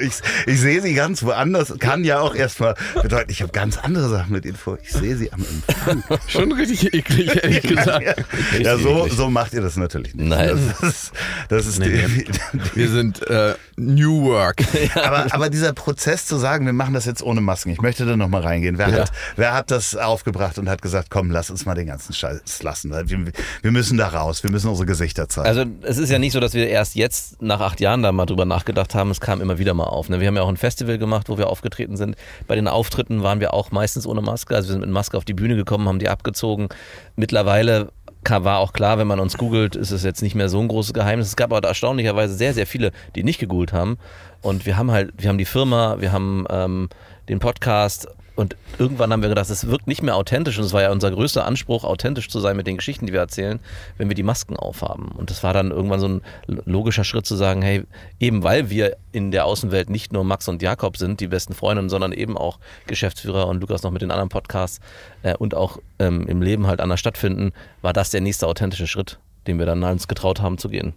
[0.00, 0.14] ich,
[0.46, 1.74] ich sehe Sie ganz woanders.
[1.78, 4.78] Kann ja auch erstmal bedeuten, ich habe ganz andere Sachen mit Ihnen vor.
[4.82, 6.02] Ich sehe Sie am Empfang.
[6.26, 8.02] Schon richtig eklig, ehrlich gesagt.
[8.02, 10.26] Ja, ja so, so macht ihr das natürlich nicht.
[10.26, 10.74] Nein.
[10.80, 11.12] Das ist,
[11.50, 12.26] das ist die, die,
[12.74, 14.64] Wir sind äh, New Work.
[14.94, 18.16] aber, aber dieser Prozess zu sagen, wir machen das jetzt ohne Masken, ich möchte da
[18.16, 18.78] nochmal reingehen.
[18.78, 19.00] Wer, Ja.
[19.00, 22.62] hat, wer hat das aufgebracht und hat gesagt, komm, lass uns mal den ganzen Scheiß
[22.62, 22.90] lassen.
[22.90, 25.46] Wir, wir müssen da raus, wir müssen unsere Gesichter zeigen.
[25.48, 28.26] Also es ist ja nicht so, dass wir erst jetzt nach acht Jahren da mal
[28.26, 29.10] drüber nachgedacht haben.
[29.10, 30.08] Es kam immer wieder mal auf.
[30.08, 30.20] Ne?
[30.20, 32.16] Wir haben ja auch ein Festival gemacht, wo wir aufgetreten sind.
[32.46, 34.54] Bei den Auftritten waren wir auch meistens ohne Maske.
[34.54, 36.68] Also wir sind mit Maske auf die Bühne gekommen, haben die abgezogen.
[37.16, 37.90] Mittlerweile
[38.28, 40.92] war auch klar, wenn man uns googelt, ist es jetzt nicht mehr so ein großes
[40.92, 41.28] Geheimnis.
[41.28, 43.98] Es gab aber erstaunlicherweise sehr, sehr viele, die nicht gegoogelt haben.
[44.42, 46.88] Und wir haben halt, wir haben die Firma, wir haben ähm,
[47.28, 48.08] den Podcast
[48.38, 51.10] und irgendwann haben wir gedacht, es wirkt nicht mehr authentisch und es war ja unser
[51.10, 53.58] größter Anspruch, authentisch zu sein mit den Geschichten, die wir erzählen,
[53.96, 55.08] wenn wir die Masken aufhaben.
[55.16, 57.82] Und das war dann irgendwann so ein logischer Schritt zu sagen, hey,
[58.20, 61.88] eben weil wir in der Außenwelt nicht nur Max und Jakob sind, die besten Freundinnen,
[61.88, 64.78] sondern eben auch Geschäftsführer und Lukas noch mit den anderen Podcasts
[65.22, 67.50] äh, und auch ähm, im Leben halt anders stattfinden,
[67.82, 70.94] war das der nächste authentische Schritt, den wir dann uns getraut haben zu gehen.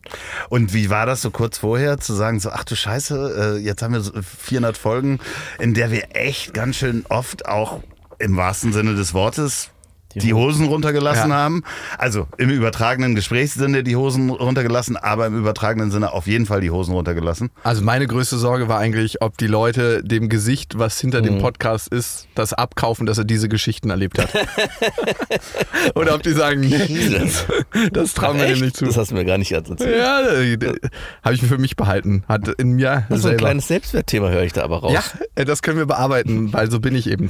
[0.50, 3.82] Und wie war das so kurz vorher, zu sagen, so, ach du Scheiße, äh, jetzt
[3.82, 5.20] haben wir so 400 Folgen,
[5.60, 7.82] in der wir echt ganz schön oft auch
[8.20, 9.71] im wahrsten Sinne des Wortes
[10.16, 11.36] die Hosen runtergelassen Ja.
[11.36, 11.64] haben.
[11.98, 16.72] Also im übertragenen Gesprächssinne die Hosen runtergelassen, aber im übertragenen Sinne auf jeden Fall die
[16.72, 17.50] Hosen runtergelassen.
[17.64, 21.88] Also meine größte Sorge war eigentlich, ob die Leute dem Gesicht, was hinter dem Podcast
[21.90, 24.30] ist, das abkaufen, dass er diese Geschichten erlebt hat.
[25.96, 27.46] Oder ob die sagen, nee, das,
[27.92, 28.86] das trauen wir dem nicht zu.
[28.86, 29.82] Das hast du mir gar nicht erzählt.
[29.82, 30.22] Ja,
[31.24, 32.24] habe ich für mich behalten.
[32.28, 33.38] Hat in mir Das ist so ein selber.
[33.38, 34.94] kleines Selbstwertthema, höre ich da aber raus.
[34.94, 35.04] ja,
[35.36, 37.30] äh, das können wir bearbeiten, weil so bin ich eben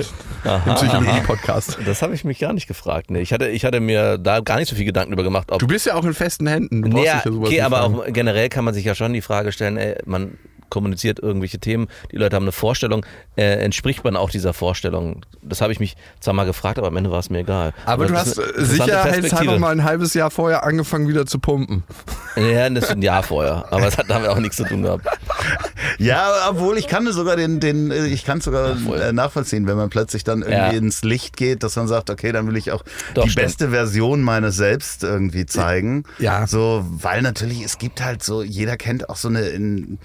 [0.65, 1.79] im Psychologie-Podcast.
[1.85, 3.11] Das habe ich mich gar nicht gefragt.
[3.11, 5.47] Nee, ich, hatte, ich hatte mir da gar nicht so viel Gedanken darüber gemacht.
[5.57, 6.81] Du bist ja auch in festen Händen.
[6.81, 7.95] Du brauchst ja, okay, aber fragen.
[7.95, 10.37] auch generell kann man sich ja schon die Frage stellen, ey, man
[10.71, 13.05] kommuniziert irgendwelche Themen, die Leute haben eine Vorstellung,
[13.35, 15.23] äh, entspricht man auch dieser Vorstellung?
[15.43, 17.73] Das habe ich mich zwar mal gefragt, aber am Ende war es mir egal.
[17.85, 21.27] Aber du das hast ist eine äh, sicherheitshalber mal ein halbes Jahr vorher angefangen wieder
[21.27, 21.83] zu pumpen.
[22.37, 25.05] Ja, das ist ein Jahr vorher, aber es hat damit auch nichts zu tun gehabt.
[26.03, 28.99] Ja, obwohl ich kann es sogar den, den, äh, ich kann sogar voll.
[28.99, 30.69] äh, nachvollziehen, wenn man plötzlich dann irgendwie Ja.
[30.71, 32.83] ins Licht geht, dass man sagt, okay, dann will ich auch
[33.13, 33.45] Doch, die stimmt.
[33.45, 36.03] beste Version meines Selbst irgendwie zeigen.
[36.19, 36.47] Ja.
[36.47, 39.99] So, weil natürlich, es gibt halt so, jeder kennt auch so eine, in,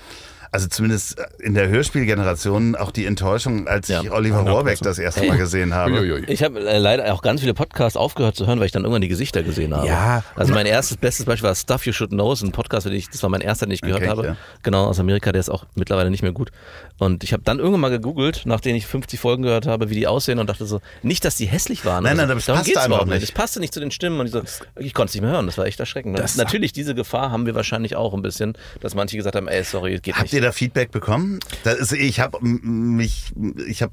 [0.52, 4.02] also zumindest in der Hörspielgeneration auch die Enttäuschung, als Ja.
[4.02, 4.50] ich Oliver 100%.
[4.52, 6.24] Rohrbeck das erste Mal gesehen habe.
[6.28, 9.02] Ich habe äh, leider auch ganz viele Podcasts aufgehört zu hören, weil ich dann irgendwann
[9.02, 9.86] die Gesichter gesehen habe.
[9.86, 10.22] Ja.
[10.34, 13.08] Also mein erstes, bestes Beispiel war Stuff You Should Know, ist ein Podcast, den ich,
[13.10, 14.26] das war mein erster, den ich gehört Okay, habe.
[14.26, 14.36] ja.
[14.62, 16.50] Genau, aus Amerika, der ist auch mittlerweile nicht mehr gut.
[16.98, 20.06] Und ich habe dann irgendwann mal gegoogelt, nachdem ich 50 Folgen gehört habe, wie die
[20.06, 22.04] aussehen und dachte so, nicht, dass die hässlich waren.
[22.04, 22.34] Nein, nein, so.
[22.34, 23.22] das passte einfach überhaupt nicht.
[23.22, 24.42] Das passte nicht zu den Stimmen und ich, so,
[24.76, 25.46] ich konnte es nicht mehr hören.
[25.46, 26.18] Das war echt erschreckend.
[26.18, 29.62] Das- Natürlich, diese Gefahr haben wir wahrscheinlich auch ein bisschen, dass manche gesagt haben, ey,
[29.64, 30.35] sorry, geht Habt nicht.
[30.36, 31.40] Ihr da Feedback bekommen?
[31.64, 33.32] Ist, ich habe mich,
[33.66, 33.92] ich habe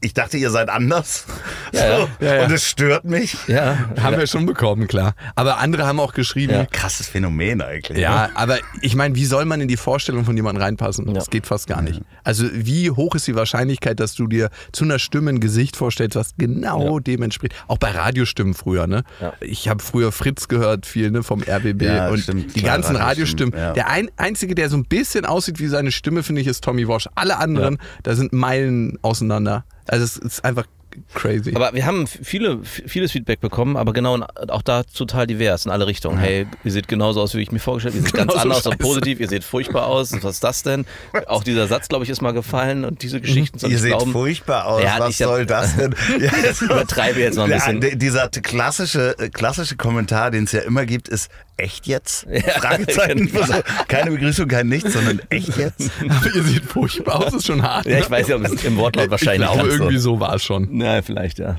[0.00, 1.26] ich dachte, ihr seid anders.
[1.70, 1.96] Ja, ja.
[1.98, 2.08] So.
[2.24, 2.44] Ja, ja.
[2.44, 3.36] Und es stört mich.
[3.46, 5.14] Ja, Haben wir schon bekommen, klar.
[5.34, 6.60] Aber andere haben auch geschrieben, Ja.
[6.60, 7.98] ja, Krasses Phänomen eigentlich.
[7.98, 8.30] ne?
[8.34, 11.06] aber ich meine, wie soll man in die Vorstellung von jemandem reinpassen?
[11.06, 11.12] Ja.
[11.12, 12.00] Das geht fast gar nicht.
[12.24, 16.16] Also wie hoch ist die Wahrscheinlichkeit, dass du dir zu einer Stimme ein Gesicht vorstellst,
[16.16, 17.54] was genau dem entspricht?
[17.66, 19.04] Auch bei Radiostimmen früher, ne?
[19.20, 19.34] Ja.
[19.40, 22.96] Ich habe früher Fritz gehört, viel ne, vom RBB Ja, und stimmt, die klar, ganzen
[22.96, 23.72] Radiostimmen, ja.
[23.74, 26.88] Der ein, einzige, der so ein bisschen aussieht wie seine Stimme, finde ich, ist Tommy
[26.88, 27.08] Walsh.
[27.14, 29.64] Alle anderen, da sind Meilen auseinander.
[29.88, 30.66] Also es ist einfach
[31.14, 31.52] crazy.
[31.54, 34.18] Aber wir haben viele, vieles Feedback bekommen, aber genau
[34.48, 36.18] auch da total divers in alle Richtungen.
[36.18, 38.00] Hey, ihr seht genauso aus, wie ich mir vorgestellt habe.
[38.04, 38.82] Ihr seht ganz Genauso anders und scheiße.
[38.82, 39.20] positiv.
[39.20, 40.12] Ihr seht furchtbar aus.
[40.22, 40.86] Was ist das denn?
[41.26, 43.58] Auch dieser Satz, glaube ich, ist mal gefallen und diese Geschichten.
[43.58, 44.12] soll Ihr seht glauben.
[44.12, 44.82] furchtbar aus.
[44.82, 45.94] Ja, Was ich hab- soll das denn?
[46.20, 47.82] Ja, Ich übertreibe jetzt mal ein bisschen.
[47.82, 52.26] Ja, dieser klassische, klassische Kommentar, den es ja immer gibt, ist echt jetzt?
[52.60, 53.26] Fragezeichen.
[53.32, 53.44] genau.
[53.46, 53.54] So,
[53.88, 55.90] Keine Begrüßung, kein Nichts, sondern echt jetzt?
[56.08, 57.86] Aber ihr seht furchtbar aus, ist schon hart.
[57.86, 59.76] Ja, ich weiß ja, im Wortlaut wahrscheinlich Ich glaube, so.
[59.76, 60.80] irgendwie so war es schon.
[60.88, 61.58] Na, vielleicht, ja.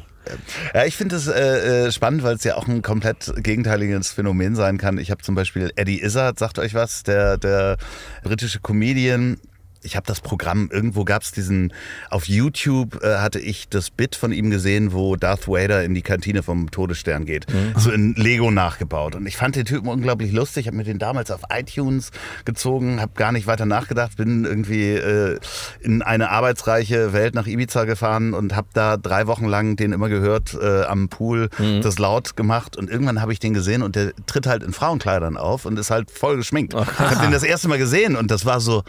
[0.74, 4.56] Ja, ich finde es äh, äh, spannend, weil es ja auch ein komplett gegenteiliges Phänomen
[4.56, 4.98] sein kann.
[4.98, 7.78] Ich habe zum Beispiel Eddie Izzard, sagt euch was, der, der
[8.24, 9.38] britische Comedian.
[9.84, 11.74] Ich habe das Programm, irgendwo gab es diesen,
[12.10, 16.02] auf YouTube äh, hatte ich das Bit von ihm gesehen, wo Darth Vader in die
[16.02, 17.46] Kantine vom Todesstern geht.
[17.78, 19.16] So in Lego nachgebaut.
[19.16, 20.62] Und ich fand den Typen unglaublich lustig.
[20.62, 22.12] Ich habe mir den damals auf iTunes
[22.46, 25.40] gezogen, habe gar nicht weiter nachgedacht, bin irgendwie äh,
[25.82, 30.10] in eine arbeitsreiche Welt nach Ibiza gefahren und habe da drei Wochen lang den immer
[30.10, 31.50] gehört äh, am Pool,
[31.82, 32.78] das laut gemacht.
[32.78, 35.92] Und irgendwann habe ich den gesehen und der tritt halt in Frauenkleidern auf und ist
[35.92, 36.74] halt voll geschminkt.
[36.74, 38.84] ich habe den das erste Mal gesehen und das war so,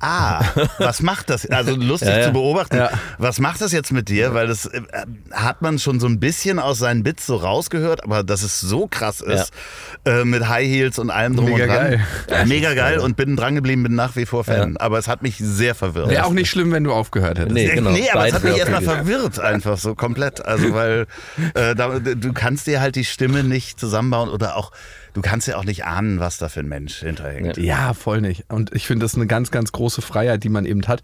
[0.00, 0.44] Ah,
[0.78, 1.46] was macht das?
[1.46, 2.26] Also lustig Ja, ja.
[2.26, 2.76] zu beobachten.
[2.76, 2.90] Ja.
[3.18, 4.34] Was macht das jetzt mit dir?
[4.34, 4.82] Weil das äh,
[5.32, 8.86] hat man schon so ein bisschen aus seinen Bits so rausgehört, aber dass es so
[8.86, 9.52] krass ist
[10.04, 12.00] äh, mit High Heels und allem drum Mega und dran.
[12.28, 12.46] geil.
[12.46, 14.76] Mega geil und bin dran geblieben, bin nach wie vor Fan.
[14.76, 16.10] Aber es hat mich sehr verwirrt.
[16.10, 17.54] Wäre auch nicht schlimm, wenn du aufgehört hättest.
[17.54, 17.90] Nee, genau.
[17.90, 20.44] nee, aber es hat mich erstmal verwirrt, einfach so komplett.
[20.44, 21.06] Also, weil
[21.54, 24.70] äh, da, du kannst dir halt die Stimme nicht zusammenbauen oder auch,
[25.14, 27.56] du kannst ja auch nicht ahnen, was da für ein Mensch hinterhängt.
[27.56, 28.44] Ja, voll nicht.
[28.52, 31.02] Und ich finde, das eine ganz, ganz große Freiheit, die man eben hat.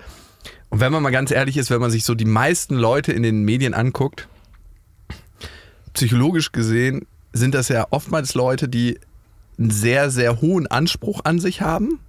[0.68, 3.22] Und wenn man mal ganz ehrlich ist, wenn man sich so die meisten Leute in
[3.22, 4.28] den Medien anguckt,
[5.94, 8.98] psychologisch gesehen sind das ja oftmals Leute, die
[9.58, 12.00] einen sehr, sehr hohen Anspruch an sich haben,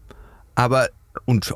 [0.56, 0.90] aber
[1.26, 1.54] und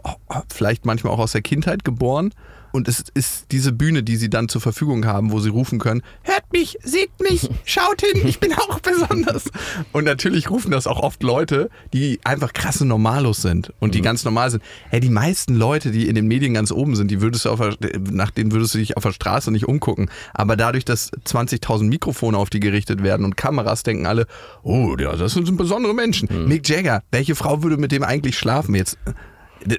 [0.53, 2.33] vielleicht manchmal auch aus der Kindheit geboren.
[2.75, 6.01] Und es ist diese Bühne, die sie dann zur Verfügung haben, wo sie rufen können,
[6.23, 9.45] hört mich, seht mich, schaut hin, ich bin auch besonders.
[9.93, 14.25] Und natürlich rufen das auch oft Leute, die einfach krasse Normalos sind und die ganz
[14.25, 14.61] normal sind.
[14.89, 17.59] Hey, die meisten Leute, die in den Medien ganz oben sind, die würdest du auf
[17.59, 20.09] der, nach denen würdest du dich auf der Straße nicht umgucken.
[20.33, 24.27] Aber dadurch, dass 20.000 Mikrofone auf die gerichtet werden und Kameras, denken alle,
[24.63, 26.27] oh, ja, das sind besondere Menschen.
[26.49, 28.97] Mick Jagger, welche Frau würde mit dem eigentlich schlafen jetzt?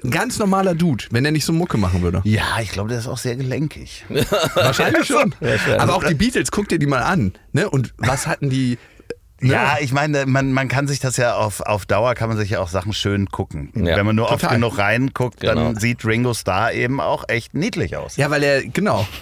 [0.03, 2.21] Ein ganz normaler Dude, wenn er nicht so Mucke machen würde.
[2.23, 4.05] Ja, ich glaube, der ist auch sehr gelenkig.
[4.55, 5.33] Wahrscheinlich schon.
[5.77, 7.33] Aber auch die Beatles, guck dir die mal an.
[7.53, 7.69] Ne?
[7.69, 8.77] Und was hatten die.
[9.39, 9.53] Ne?
[9.53, 12.49] Ja, ich meine, man, man kann sich das ja auf, auf Dauer, kann man sich
[12.49, 13.71] ja auch Sachen schön gucken.
[13.75, 14.55] Ja, Wenn man nur oft total.
[14.55, 15.79] genug reinguckt, dann Genau.
[15.79, 18.17] sieht Ringo Starr eben auch echt niedlich aus.
[18.17, 19.07] Ja, weil er, genau.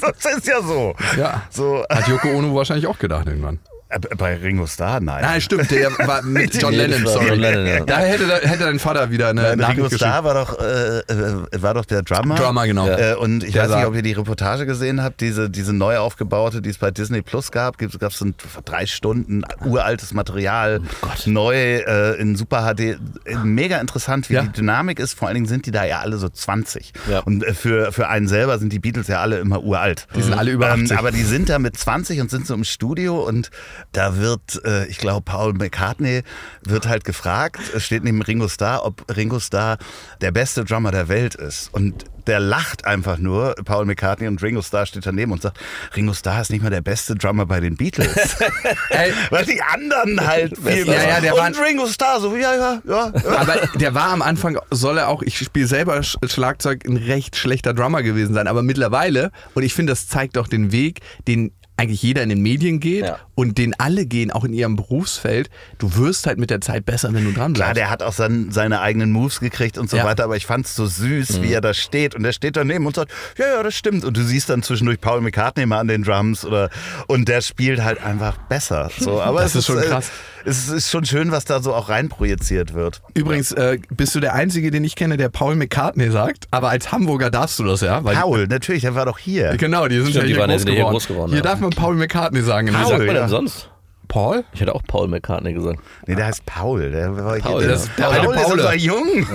[0.00, 0.94] Das ist ja so.
[1.18, 1.42] Ja.
[1.50, 3.58] So, Hat Yoko Ono wahrscheinlich auch gedacht irgendwann.
[3.92, 5.22] Äh, bei Ringo Starr, nein.
[5.22, 7.28] Nein, stimmt, der war mit John Lennon, sorry.
[7.28, 7.84] John Lennon, ja.
[7.84, 10.00] Da hätte, hätte dein Vater wieder eine Nein, Ringo Nachricht geschickt.
[10.00, 12.34] Starr war doch, äh, äh, war doch der Drummer.
[12.36, 12.88] Drummer, genau.
[12.88, 15.98] Äh, und ich Der weiß nicht, ob ihr die Reportage gesehen habt, diese, diese neu
[15.98, 17.80] aufgebaute, die es bei Disney Plus gab.
[17.80, 18.34] Es gab so ein
[18.64, 20.80] drei Stunden uraltes Material,
[21.26, 22.80] neu äh, in Super HD.
[22.80, 22.98] Äh,
[23.44, 24.42] Mega interessant, wie Ja.
[24.42, 25.14] die Dynamik ist.
[25.18, 26.92] Vor allen Dingen sind die da ja alle so 20.
[27.10, 27.20] Ja.
[27.20, 30.06] Und für, für einen selber sind die Beatles ja alle immer uralt.
[30.16, 30.90] Die sind alle über 80.
[30.92, 33.50] Ähm, aber die sind da mit 20 und sind so im Studio und
[33.92, 36.22] da wird, äh, ich glaube, Paul McCartney
[36.64, 39.78] wird halt gefragt, es steht neben Ringo Starr, ob Ringo Starr
[40.20, 41.72] der beste Drummer der Welt ist.
[41.74, 45.58] Und der lacht einfach nur, Paul McCartney und Ringo Starr steht daneben und sagt,
[45.96, 48.14] Ringo Starr ist nicht mal der beste Drummer bei den Beatles.
[49.30, 52.80] Weil die anderen halt viel Ja, ja, der Und war- Ringo Starr so, ja, ja,
[52.86, 53.12] ja.
[53.14, 53.36] ja.
[53.38, 57.36] aber der war am Anfang, soll er auch, ich spiele selber Sch- Schlagzeug, ein recht
[57.36, 58.46] schlechter Drummer gewesen sein.
[58.46, 62.42] Aber mittlerweile, und ich finde, das zeigt auch den Weg, den eigentlich jeder in den
[62.42, 63.18] Medien geht Ja.
[63.34, 65.48] Und den alle gehen, auch in ihrem Berufsfeld.
[65.78, 67.76] Du wirst halt mit der Zeit besser, wenn du dran Klar, bleibst.
[67.78, 70.04] der hat auch sein, seine eigenen Moves gekriegt und so Ja.
[70.04, 71.42] weiter, aber ich fand's so süß, Mhm.
[71.42, 74.04] wie er da steht und er steht daneben und sagt, ja, ja, das stimmt.
[74.04, 76.70] Und du siehst dann zwischendurch Paul McCartney mal an den Drums oder
[77.06, 78.90] und der spielt halt einfach besser.
[78.98, 80.10] So, aber Das es ist schon äh, krass.
[80.44, 83.00] Es ist schon schön, was da so auch reinprojiziert wird.
[83.14, 86.90] Übrigens, äh, bist du der Einzige, den ich kenne, der Paul McCartney sagt, aber als
[86.90, 88.02] Hamburger darfst du das ja.
[88.02, 89.56] Weil Paul, natürlich, der war doch hier.
[89.56, 90.92] Genau, die sind Stimmt, ja die hier, waren groß, ja hier geworden.
[90.94, 91.42] groß geworden, Hier ja.
[91.44, 92.66] darf man Paul McCartney sagen.
[92.68, 93.28] in Paul, ja.
[93.32, 93.71] Sonst?
[94.12, 94.44] Paul?
[94.52, 95.80] Ich hätte auch Paul McCartney gesagt.
[96.06, 96.90] Nee, der heißt Paul.
[96.90, 97.68] Der war Paul, ja.
[97.68, 98.52] das, Der alte Paul ist Paul.
[98.52, 99.06] unser Jung.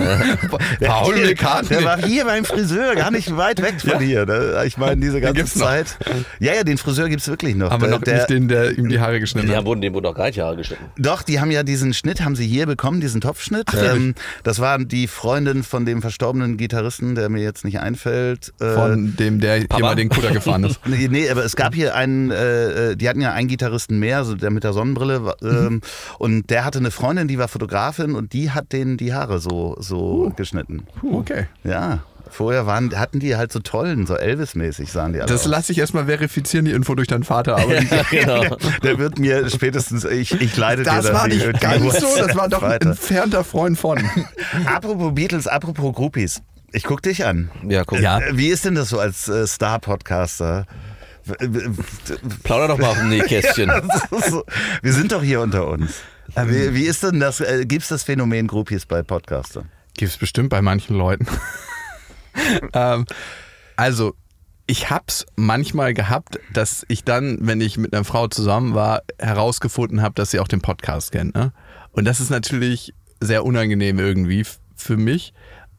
[0.80, 1.68] Der, Paul der, McCartney.
[1.68, 4.24] der war hier beim Friseur, gar nicht weit weg von hier.
[4.26, 4.62] ne?
[4.66, 5.66] Ich meine, diese ganze gibt's noch.
[5.66, 5.98] Zeit.
[6.38, 7.70] Ja, ja, den Friseur gibt es wirklich noch.
[7.72, 9.58] Aber Der- noch der, nicht den, der ihm die Haare geschnitten Die hat.
[9.58, 10.84] haben wurden dem wurden auch gar nicht Haare geschnitten.
[10.96, 13.66] Doch, die haben ja diesen Schnitt, haben sie hier bekommen, diesen Topfschnitt.
[13.76, 14.14] ähm,
[14.44, 18.52] das war die Freundin von dem verstorbenen Gitarristen, der mir jetzt nicht einfällt.
[18.60, 20.78] Äh, Von dem, der hier mal den Kutter gefahren ist.
[20.86, 24.24] Nee, nee, aber es gab hier einen, äh, äh, die hatten ja einen Gitarristen mehr,
[24.24, 25.24] so der mit der Sonnenbrille.
[25.24, 25.80] wa- Ähm,
[26.18, 29.76] Und der hatte eine Freundin, die war Fotografin und die hat denen die Haare so,
[29.80, 30.86] so geschnitten.
[31.00, 31.46] Puh, okay.
[31.64, 32.00] Ja.
[32.30, 35.78] Vorher waren, hatten die halt so tollen, so Elvis-mäßig sahen die alle Das lasse ich
[35.78, 37.56] erstmal verifizieren, die Info durch deinen Vater.
[37.56, 38.44] Aber die, genau.
[38.82, 42.36] Der wird mir spätestens, ich, ich leite dir das dann war nicht ganz so, das
[42.36, 43.98] war doch ein entfernter Freund von.
[44.66, 46.42] Apropos Beatles, apropos Groupies.
[46.70, 47.50] Ich guck dich an.
[47.66, 47.98] Ja, guck.
[47.98, 48.18] Ja.
[48.18, 50.66] Äh, Wie ist denn das so als äh, Star-Podcaster?
[52.42, 53.70] Plauder doch mal auf dem Nähkästchen.
[54.82, 56.02] Wir sind doch hier unter uns.
[56.36, 56.50] Ähm.
[56.50, 57.40] Wie, wie ist denn das?
[57.40, 59.70] Äh, Gibt es das Phänomen Groupies bei Podcastern?
[59.96, 61.26] Gibt es bestimmt bei manchen Leuten.
[62.72, 63.04] ähm,
[63.76, 64.14] also,
[64.66, 70.02] ich hab's manchmal gehabt, dass ich dann, wenn ich mit einer Frau zusammen war, herausgefunden
[70.02, 71.34] habe, dass sie auch den Podcast kennt.
[71.34, 71.52] Ne?
[71.92, 74.44] Und das ist natürlich sehr unangenehm irgendwie
[74.76, 75.32] für mich.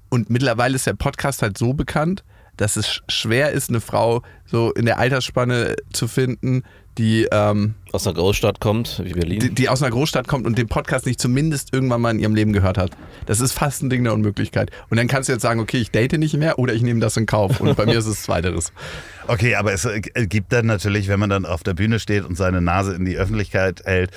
[0.09, 2.23] Und mittlerweile ist der Podcast halt so bekannt,
[2.59, 6.63] dass es sch- schwer ist, eine Frau so in der Altersspanne zu finden,
[6.97, 9.39] die ähm, Aus einer Großstadt kommt, wie Berlin.
[9.39, 12.35] die, die aus einer Großstadt kommt und den Podcast nicht zumindest irgendwann mal in ihrem
[12.35, 12.91] Leben gehört hat.
[13.25, 14.69] Das ist fast ein Ding der Unmöglichkeit.
[14.89, 17.15] Und dann kannst du jetzt sagen, okay, ich date nicht mehr oder ich nehme das
[17.15, 17.61] in Kauf.
[17.61, 18.73] Und bei mir ist es Zweiteres.
[19.27, 22.35] Okay, aber es äh, gibt dann natürlich, wenn man dann auf der Bühne steht und
[22.35, 24.09] seine Nase in die Öffentlichkeit hält,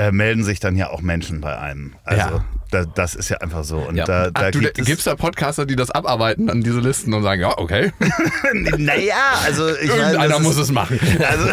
[0.00, 1.94] äh, melden sich dann ja auch Menschen bei einem.
[2.04, 2.44] Also Ja.
[2.70, 3.78] da, das ist ja einfach so.
[3.78, 4.04] Und Ja.
[4.04, 7.22] da, da Ach, du, gibt es da Podcaster, die das abarbeiten an diese Listen und
[7.22, 7.92] sagen, ja, okay,
[8.78, 10.98] naja, also ich irgendeiner muss ist- es machen.
[11.28, 11.48] Also,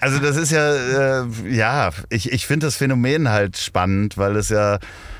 [0.00, 4.48] also das ist ja, äh, ja, ich, ich finde das Phänomen halt spannend, weil es
[4.48, 4.78] ja,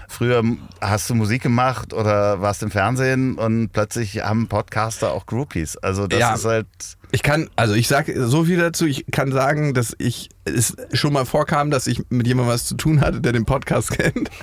[0.09, 0.43] früher
[0.81, 5.77] hast du Musik gemacht oder warst im Fernsehen und plötzlich haben Podcaster auch Groupies.
[5.77, 6.35] Also das Ja.
[6.35, 6.67] ist halt,
[7.13, 11.13] Ich kann, also ich sage so viel dazu, ich kann sagen, dass ich es schon
[11.13, 14.29] mal vorkam, dass ich mit jemandem was zu tun hatte, der den Podcast kennt.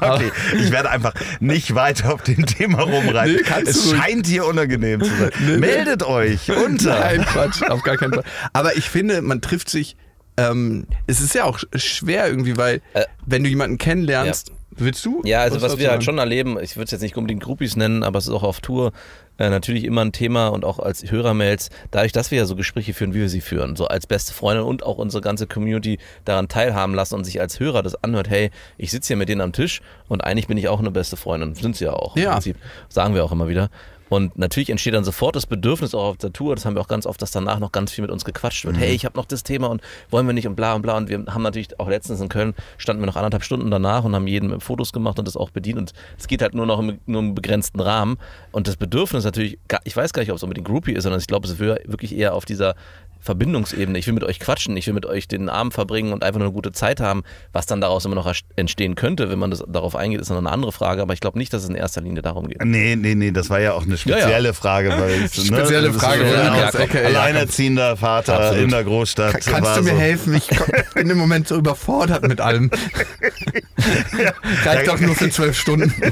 [0.00, 3.36] okay, ich werde einfach nicht weiter auf dem Thema rumreiten.
[3.36, 5.60] Nee, es du scheint hier unangenehm zu sein.
[5.60, 7.00] Meldet euch unter.
[7.00, 8.24] Nein, Quatsch, auf gar keinen Fall.
[8.52, 9.96] Aber ich finde, man trifft sich.
[10.36, 15.04] Ähm, es ist ja auch sch- schwer irgendwie, weil Äh, wenn du jemanden kennenlernst, willst
[15.04, 15.20] du?
[15.24, 17.76] Ja, also was dazu wir halt schon erleben, ich würde es jetzt nicht unbedingt Groupies
[17.76, 18.92] nennen, aber es ist auch auf Tour
[19.38, 22.94] äh, natürlich immer ein Thema und auch als Hörermails, dadurch, dass wir ja so Gespräche
[22.94, 26.48] führen, wie wir sie führen, so als beste Freunde und auch unsere ganze Community daran
[26.48, 29.52] teilhaben lassen und sich als Hörer das anhört, hey, ich sitze hier mit denen am
[29.52, 32.32] Tisch und eigentlich bin ich auch eine beste Freundin, sind sie ja auch im Ja.
[32.32, 32.56] Prinzip,
[32.88, 33.68] sagen wir auch immer wieder.
[34.12, 36.88] Und natürlich entsteht dann sofort das Bedürfnis auch auf der Tour, das haben wir auch
[36.88, 38.76] ganz oft, dass danach noch ganz viel mit uns gequatscht wird.
[38.76, 40.98] Hey, ich habe noch das Thema und wollen wir nicht und bla und bla.
[40.98, 44.14] Und wir haben natürlich auch letztens in Köln, standen wir noch anderthalb Stunden danach und
[44.14, 45.78] haben jedem Fotos gemacht und das auch bedient.
[45.78, 48.18] Und es geht halt nur noch im, nur im begrenzten Rahmen.
[48.50, 51.26] Und das Bedürfnis natürlich, ich weiß gar nicht, ob es unbedingt Groupie ist, sondern ich
[51.26, 52.74] glaube, es ist wirklich eher auf dieser
[53.22, 53.98] Verbindungsebene.
[53.98, 56.48] Ich will mit euch quatschen, ich will mit euch den Abend verbringen und einfach nur
[56.48, 57.22] eine gute Zeit haben.
[57.52, 60.50] Was dann daraus immer noch entstehen könnte, wenn man das darauf eingeht, ist noch eine
[60.50, 61.02] andere Frage.
[61.02, 62.62] Aber ich glaube nicht, dass es in erster Linie darum geht.
[62.64, 64.90] Nee, nee, nee, das war ja auch eine spezielle Frage.
[64.90, 67.08] Weil es, Spezielle das ist Frage, Ja, aus- okay, ja.
[67.08, 68.64] Alleinerziehender Vater Absolut.
[68.64, 69.32] in der Großstadt.
[69.32, 69.96] Ka- Kannst war du mir so.
[69.98, 70.34] helfen?
[70.34, 70.48] Ich
[70.94, 72.70] bin im Moment so überfordert mit allem.
[74.64, 75.92] Reicht doch nur für zwölf Stunden.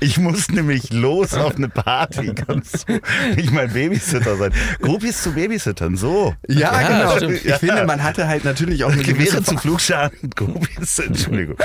[0.00, 2.32] Ich muss nämlich los auf eine Party.
[2.34, 3.00] Kannst du
[3.36, 4.52] nicht mein Babysitter sein?
[4.80, 6.34] Groupies zu Babysittern, so.
[6.48, 7.16] Ja, Ja, genau.
[7.16, 7.44] stimmt.
[7.44, 11.56] Ich finde, man hatte halt natürlich auch eine gewisse Gewehre zu Flugschaden, Groupies, Entschuldigung.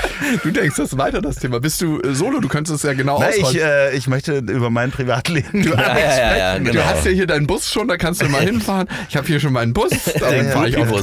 [0.42, 1.60] Du denkst das ist weiter, das Thema.
[1.60, 2.40] Bist du äh, solo?
[2.40, 3.66] Du könntest es ja genau Na, ich, ausrollen.
[3.66, 4.90] äh, ich möchte über mein
[5.28, 5.62] Privatleben.
[5.62, 6.84] Du, Ja, ja, ja, ja, du genau.
[6.84, 8.88] hast ja hier deinen Bus schon, da kannst du mal hinfahren.
[9.08, 10.88] Ich habe hier schon meinen Bus, da fahre ich auf.
[10.88, 11.02] Tour.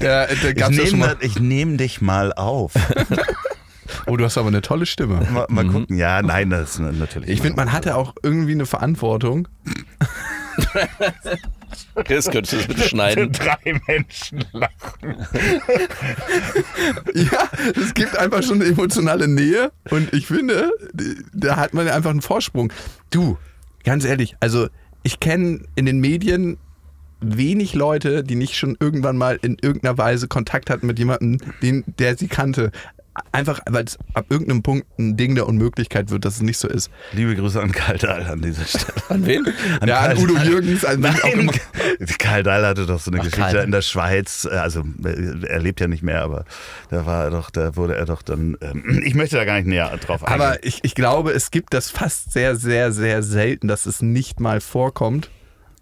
[0.00, 2.72] Der, der ich nehme nehm dich mal auf.
[4.06, 5.20] Oh, du hast aber eine tolle Stimme.
[5.30, 5.98] Mal, mal gucken.
[5.98, 7.28] Ja, nein, das ist natürlich.
[7.28, 9.48] Ich finde, man hatte auch irgendwie eine Verantwortung.
[12.04, 13.32] Chris, könntest du das bitte schneiden?
[13.32, 14.72] drei Menschen lachen.
[17.14, 17.48] Ja,
[17.80, 20.72] es gibt einfach schon eine emotionale Nähe und ich finde,
[21.32, 22.72] da hat man einfach einen Vorsprung.
[23.10, 23.38] Du,
[23.84, 24.68] ganz ehrlich, also
[25.02, 26.58] ich kenne in den Medien
[27.20, 31.84] wenig Leute, die nicht schon irgendwann mal in irgendeiner Weise Kontakt hatten mit jemandem, den,
[31.98, 32.72] der sie kannte.
[33.30, 36.66] Einfach, weil es ab irgendeinem Punkt ein Ding der Unmöglichkeit wird, dass es nicht so
[36.68, 36.90] ist.
[37.12, 38.84] Liebe Grüße an Karl Dahl an dieser Stelle.
[39.10, 39.46] An wen?
[39.86, 40.48] ja, an Udo Dahl.
[40.48, 41.52] Jürgens, an wen auch Nein, immer.
[42.18, 43.64] Karl Dahl hatte doch so eine Ach, Geschichte Karl.
[43.64, 44.48] in der Schweiz.
[44.50, 44.82] äh, Also
[45.46, 46.44] er lebt ja nicht mehr, aber
[46.90, 48.56] da war er doch, da wurde er doch dann.
[48.62, 50.40] Ähm, ich möchte da gar nicht näher drauf eingehen.
[50.40, 54.40] Aber ich, ich glaube, es gibt das fast sehr, sehr, sehr selten, dass es nicht
[54.40, 55.28] mal vorkommt.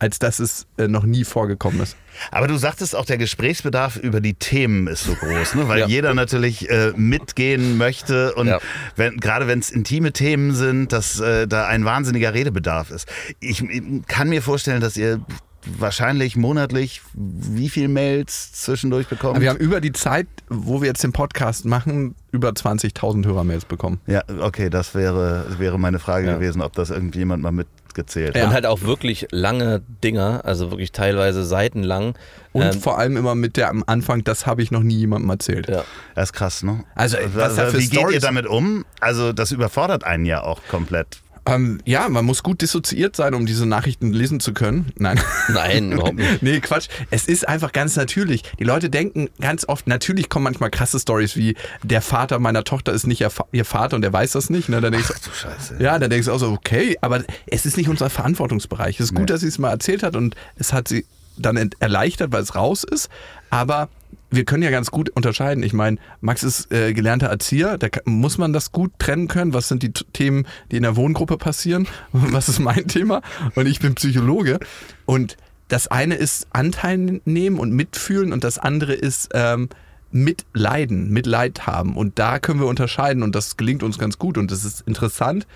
[0.01, 1.97] Als dass es äh, noch nie vorgekommen ist.
[2.33, 5.69] Aber du sagtest auch, der Gesprächsbedarf über die Themen ist so groß, ne?
[5.69, 5.87] weil Ja.
[5.87, 8.59] jeder natürlich äh, mitgehen möchte und Ja.
[8.97, 13.07] wenn, gerade wenn es intime Themen sind, dass äh, da ein wahnsinniger Redebedarf ist.
[13.39, 15.21] Ich, ich kann mir vorstellen, dass ihr
[15.67, 19.35] wahrscheinlich monatlich wie viel Mails zwischendurch bekommt.
[19.37, 23.67] Aber wir haben über die Zeit, wo wir jetzt den Podcast machen, über 20.000 Hörermails
[23.67, 24.01] bekommen.
[24.07, 26.35] ja, okay, das wäre, wäre meine Frage Ja.
[26.37, 27.53] gewesen, ob das irgendjemand mal
[27.91, 28.43] mitgezählt Ja.
[28.43, 28.49] hat.
[28.49, 32.15] Und halt auch wirklich lange Dinger, also wirklich teilweise seitenlang.
[32.53, 35.31] Und Ähm, vor allem immer mit der am Anfang, das habe ich noch nie jemandem
[35.31, 35.69] erzählt.
[35.69, 35.85] ja.
[36.15, 36.85] Das ist krass, ne?
[36.95, 38.85] Also, was da für Wie geht ihr Storys- damit um?
[39.01, 41.21] Also, das überfordert einen ja auch komplett.
[41.47, 44.93] Ähm, ja, man muss gut dissoziiert sein, um diese Nachrichten lesen zu können.
[44.97, 45.21] Nein.
[45.49, 46.43] Nein, überhaupt nicht.
[46.43, 46.89] nee, Quatsch.
[47.11, 48.43] Es ist einfach ganz natürlich.
[48.59, 52.93] Die Leute denken ganz oft, natürlich kommen manchmal krasse Stories wie, der Vater meiner Tochter
[52.93, 54.69] ist nicht ihr, Vater und der weiß das nicht.
[54.69, 54.81] Ne?
[54.81, 55.77] Dann denkst du, Du Scheiße.
[55.81, 59.01] ja, dann denkst du auch so, okay, aber es ist nicht unser Verantwortungsbereich.
[59.01, 62.33] Es ist gut, dass sie es mal erzählt hat und es hat sie dann erleichtert,
[62.33, 63.09] weil es raus ist.
[63.51, 63.89] Aber
[64.31, 65.63] wir können ja ganz gut unterscheiden.
[65.63, 67.79] Ich meine, Max ist äh, gelernter Erzieher.
[67.79, 69.53] Da muss man das gut trennen können.
[69.53, 71.89] Was sind die Themen, die in der Wohngruppe passieren?
[72.13, 73.23] Was ist mein Thema?
[73.55, 74.61] Und ich bin Psychologe.
[75.05, 75.37] Und
[75.69, 79.69] das eine ist Anteil nehmen und mitfühlen und das andere ist ähm,
[80.11, 81.97] mitleiden, Mitleid haben.
[81.97, 84.37] Und da können wir unterscheiden und das gelingt uns ganz gut.
[84.37, 85.47] Und es ist interessant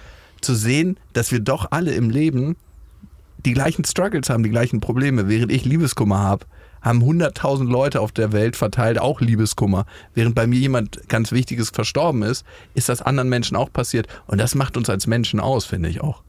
[0.40, 2.56] zu sehen, dass wir doch alle im Leben
[3.44, 5.28] die gleichen Struggles haben, die gleichen Probleme.
[5.28, 6.46] Während ich Liebeskummer habe,
[6.84, 9.86] haben 100.000 Leute auf der Welt verteilt auch Liebeskummer.
[10.14, 14.06] Während bei mir jemand ganz Wichtiges verstorben ist, ist das anderen Menschen auch passiert.
[14.26, 16.22] Und das macht uns als Menschen aus, finde ich auch.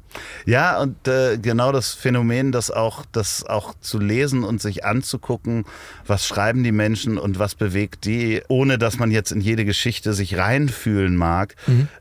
[0.46, 5.66] Ja, und äh, genau das Phänomen, das auch, das auch zu lesen und sich anzugucken,
[6.08, 10.14] was schreiben die Menschen und was bewegt die, ohne dass man jetzt in jede Geschichte
[10.14, 11.56] sich reinfühlen mag,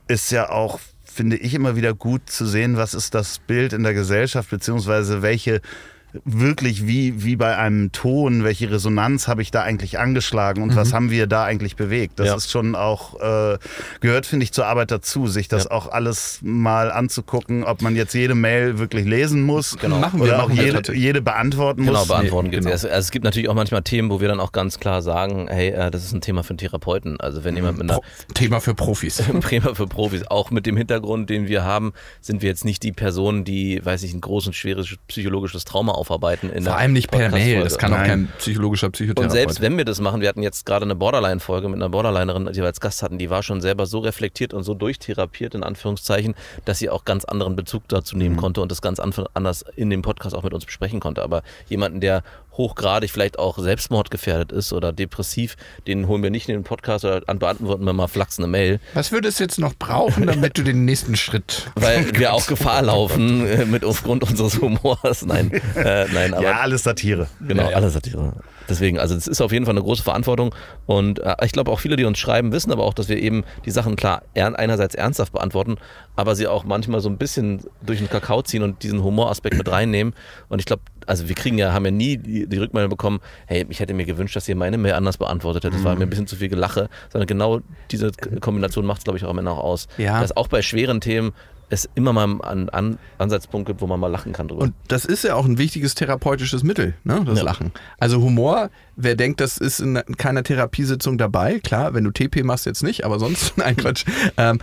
[0.07, 3.83] ist ja auch, finde ich, immer wieder gut zu sehen, was ist das Bild in
[3.83, 5.61] der Gesellschaft, beziehungsweise welche
[6.25, 10.93] wirklich wie, wie bei einem Ton, welche Resonanz habe ich da eigentlich angeschlagen und was
[10.93, 12.19] haben wir da eigentlich bewegt.
[12.21, 12.37] Das Ja.
[12.37, 13.59] ist schon auch, äh,
[14.01, 15.71] gehört, finde ich, zur Arbeit dazu, sich das Ja.
[15.73, 19.99] auch alles mal anzugucken, ob man jetzt jede Mail wirklich lesen muss Genau.
[19.99, 22.09] Machen wir, oder auch wir jede, jede beantworten Genau, muss.
[22.09, 22.71] beantworten Nee, genau.
[22.71, 25.49] Also, also es gibt natürlich auch manchmal Themen, wo wir dann auch ganz klar sagen,
[25.49, 27.19] hey, äh, das ist ein Thema für einen Therapeuten.
[27.21, 28.05] Also wenn jemand mit einer Pro
[28.35, 29.23] Thema für Profis.
[29.49, 32.93] Thema für Profis, auch mit dem Hintergrund, den wir haben, sind wir jetzt nicht die
[32.93, 37.31] Personen, die, weiß ich, ein großes, schweres psychologisches Trauma aufarbeiten in Vor allem nicht per
[37.31, 37.63] Mail.
[37.63, 39.25] Das kann auch kein psychologischer Psychotherapeut.
[39.25, 42.47] Und selbst wenn wir das machen, wir hatten jetzt gerade eine Borderline-Folge mit einer Borderlinerin,
[42.53, 45.63] die wir als Gast hatten, die war schon selber so reflektiert und so durchtherapiert, in
[45.63, 46.35] Anführungszeichen,
[46.65, 50.03] dass sie auch ganz anderen Bezug dazu nehmen konnte und das ganz anders in dem
[50.03, 51.23] Podcast auch mit uns besprechen konnte.
[51.23, 52.23] Aber jemanden, der
[52.57, 57.23] hochgradig vielleicht auch selbstmordgefährdet ist oder depressiv, den holen wir nicht in den Podcast oder
[57.27, 60.63] an- beantworten wir mal flachs eine Mail, Was würdest du jetzt noch brauchen, damit du
[60.63, 65.25] den nächsten Schritt weil wir auch Gefahr laufen äh, mit aufgrund unseres Humors.
[65.25, 67.27] Nein, äh, nein, aber Ja, alles Satire.
[67.47, 67.77] Genau, Ja, ja.
[67.77, 68.33] alle Satire.
[68.69, 70.55] Deswegen, also es ist auf jeden Fall eine große Verantwortung
[70.87, 73.45] und äh, ich glaube auch viele, die uns schreiben, wissen aber auch, dass wir eben
[73.65, 75.77] die Sachen klar einerseits ernsthaft beantworten,
[76.17, 79.71] aber sie auch manchmal so ein bisschen durch den Kakao ziehen und diesen Humoraspekt mit
[79.71, 80.15] reinnehmen
[80.49, 83.67] und ich glaube, also wir kriegen ja, haben ja nie die, die Rückmeldung bekommen, hey,
[83.69, 86.11] ich hätte mir gewünscht, dass ihr meine Mail anders beantwortet hättet, das war mir ein
[86.11, 87.61] bisschen zu viel Gelache, sondern genau
[87.91, 89.89] diese Kombination macht es, glaube ich, auch am Ende auch aus.
[89.99, 90.21] Ja.
[90.21, 91.33] Dass auch bei schweren Themen
[91.71, 94.63] es immer mal einen an Ansatzpunkt gibt, wo man mal lachen kann drüber.
[94.63, 97.23] Und das ist ja auch ein wichtiges therapeutisches Mittel, ne?
[97.25, 97.45] das Ja.
[97.45, 97.73] Lachen.
[97.99, 102.67] Also Humor, wer denkt, das ist in keiner Therapiesitzung dabei, klar, wenn du TP machst
[102.67, 104.05] jetzt nicht, aber sonst, nein Quatsch.
[104.37, 104.61] Ähm,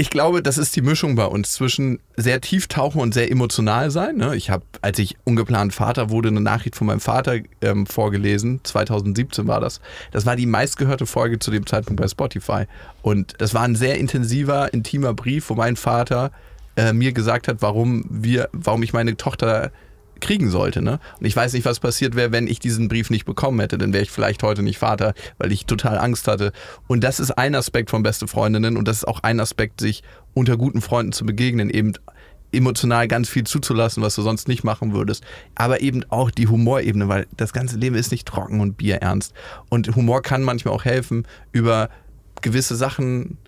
[0.00, 3.90] ich glaube, das ist die Mischung bei uns zwischen sehr tief tauchen und sehr emotional
[3.90, 4.16] sein.
[4.16, 4.34] Ne?
[4.34, 8.60] Ich habe, als ich ungeplant Vater wurde, eine Nachricht von meinem Vater ähm, vorgelesen.
[8.62, 9.82] 2017 war das.
[10.10, 12.64] Das war die meistgehörte Folge zu dem Zeitpunkt bei Spotify.
[13.02, 16.32] Und das war ein sehr intensiver, intimer Brief, wo mein Vater
[16.76, 19.70] äh, mir gesagt hat, warum wir, warum ich meine Tochter
[20.20, 20.82] kriegen sollte.
[20.82, 21.00] Ne?
[21.18, 23.78] Und ich weiß nicht, was passiert wäre, wenn ich diesen Brief nicht bekommen hätte.
[23.78, 26.52] Dann wäre ich vielleicht heute nicht Vater, weil ich total Angst hatte.
[26.86, 30.02] Und das ist ein Aspekt von beste Freundinnen und das ist auch ein Aspekt, sich
[30.34, 31.94] unter guten Freunden zu begegnen, eben
[32.52, 35.24] emotional ganz viel zuzulassen, was du sonst nicht machen würdest.
[35.54, 39.32] Aber eben auch die Humorebene, weil das ganze Leben ist nicht trocken und bierernst.
[39.68, 41.90] Und Humor kann manchmal auch helfen, über
[42.42, 43.38] gewisse Sachen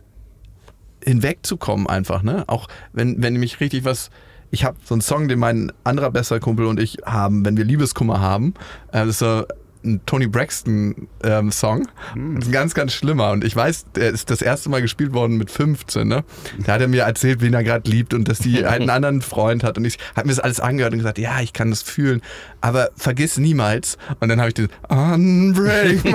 [1.05, 2.45] hinwegzukommen einfach, ne?
[2.47, 4.11] Auch wenn, wenn mich richtig was.
[4.53, 7.65] Ich habe so einen Song, den mein anderer besser Kumpel und ich haben, wenn wir
[7.65, 8.53] Liebeskummer haben.
[8.89, 9.45] Äh, das ist so,
[9.85, 11.89] ein Tony Braxton ähm, Song.
[12.15, 13.31] Das ist ein ganz, ganz schlimmer.
[13.33, 16.07] Und ich weiß, der ist das erste Mal gespielt worden mit 15.
[16.07, 16.25] Ne?
[16.65, 19.23] Da hat er mir erzählt, wen er gerade liebt und dass die halt einen anderen
[19.23, 19.79] Freund hat.
[19.79, 22.23] Und ich habe mir das alles angehört und gesagt, ja, ich kann das fühlen.
[22.61, 23.99] Aber vergiss niemals.
[24.21, 26.03] Und dann habe ich den Unbreak.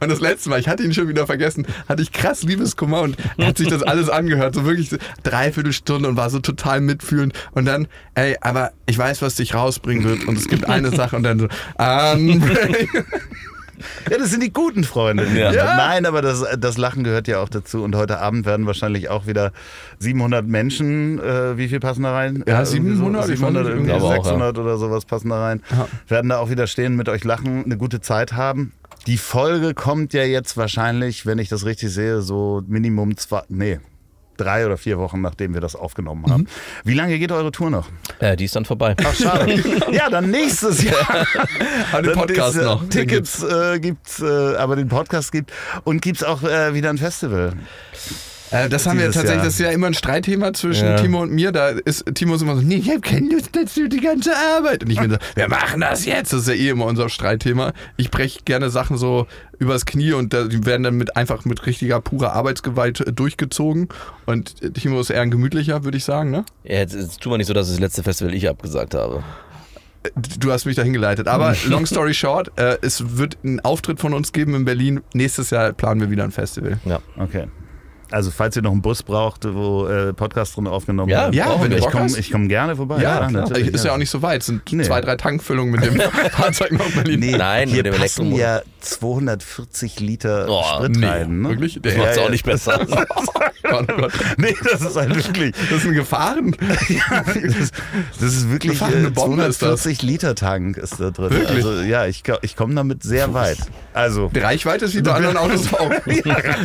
[0.00, 3.16] Und das letzte Mal, ich hatte ihn schon wieder vergessen, hatte ich krass Liebeskummer und
[3.36, 4.54] er hat sich das alles angehört.
[4.54, 4.90] So wirklich
[5.22, 7.32] dreiviertel Stunde und war so total mitfühlend.
[7.52, 10.24] Und dann, ey, aber ich weiß, was dich rausbringen wird.
[10.26, 11.48] Und es gibt eine Sache und dann so,
[12.33, 12.33] Unbreak.
[14.10, 15.26] Ja, das sind die guten Freunde.
[15.34, 15.52] Ja.
[15.52, 15.76] Ja.
[15.76, 17.82] Nein, aber das, das Lachen gehört ja auch dazu.
[17.82, 19.52] Und heute Abend werden wahrscheinlich auch wieder
[19.98, 22.44] 700 Menschen, äh, wie viel passen da rein?
[22.46, 24.22] Ja, Äh, irgendwie 700, so, ich weiß 700 nicht, irgendwie glaube auch, ja.
[24.22, 25.62] 600 oder sowas passen da rein.
[25.70, 25.88] Ja.
[26.08, 28.72] Werden da auch wieder stehen, mit euch lachen, eine gute Zeit haben.
[29.06, 33.80] Die Folge kommt ja jetzt wahrscheinlich, wenn ich das richtig sehe, so Minimum zwei, nee,
[34.36, 36.46] drei oder vier Wochen, nachdem wir das aufgenommen haben.
[36.84, 37.88] Wie lange geht eure Tour noch?
[38.18, 38.94] Äh, die ist dann vorbei.
[39.04, 39.54] Ach, schade.
[39.92, 41.26] ja, dann nächstes Jahr.
[41.92, 42.88] Dann Podcast ist, noch.
[42.88, 45.52] Tickets äh, gibt's, äh, aber den Podcast gibt
[45.84, 47.52] und gibt's auch äh, wieder ein Festival.
[48.54, 49.44] Äh, das haben wir tatsächlich, Jahr.
[49.44, 50.96] das ist ja immer ein Streitthema zwischen Ja.
[50.96, 51.50] Timo und mir.
[51.50, 54.84] Da ist Timo ist immer so, nee, ich habe keine Lust dazu, die ganze Arbeit.
[54.84, 56.32] Und ich bin so, wir machen das jetzt.
[56.32, 57.72] Das ist ja eh immer unser Streitthema.
[57.96, 59.26] Ich breche gerne Sachen so
[59.58, 63.88] übers Knie und die werden dann mit einfach mit richtiger purer Arbeitsgewalt äh, durchgezogen.
[64.26, 66.44] Und äh, Timo ist eher ein gemütlicher, würde ich sagen, ne?
[66.62, 69.24] Ja, jetzt, jetzt tun wir nicht so, dass das letzte Festival ich abgesagt habe.
[70.38, 71.28] Du hast mich dahin geleitet.
[71.28, 75.00] Aber long story short, äh, es wird einen Auftritt von uns geben in Berlin.
[75.12, 76.78] Nächstes Jahr planen wir wieder ein Festival.
[76.84, 77.00] Ja.
[77.18, 77.48] Okay.
[78.14, 81.34] Also falls ihr noch einen Bus braucht, wo äh, Podcast drin aufgenommen Ja, wird.
[81.34, 81.78] Ja, wenn wir.
[81.80, 83.02] du ich komme komm gerne vorbei.
[83.02, 84.40] Ja, natürlich, ist ja auch nicht so weit.
[84.42, 84.84] Es sind Nee.
[84.84, 86.00] zwei, drei Tankfüllungen mit dem
[86.30, 87.18] Fahrzeug nach Berlin.
[87.20, 91.40] Nee, Nein, hier mit dem passen ja 240 Liter Oh, Sprit nee, rein.
[91.42, 91.48] Ne?
[91.50, 91.80] wirklich?
[91.82, 92.30] Das Der- macht's Ja, auch ja.
[92.32, 92.86] nicht besser.
[93.66, 94.12] Oh Gott.
[94.36, 95.54] Nee, das ist halt wirklich.
[95.70, 96.54] Das sind Gefahren.
[96.90, 97.70] Ja, das,
[98.20, 99.80] das ist wirklich Gefahrene äh, Bombe ist das.
[99.80, 101.30] 240 Liter Tank ist da drin.
[101.30, 101.64] Wirklich?
[101.64, 103.56] Also ja, ich, ich komme damit sehr weit.
[103.94, 105.88] Also Die Reichweite ist wie bei anderen Autos auch.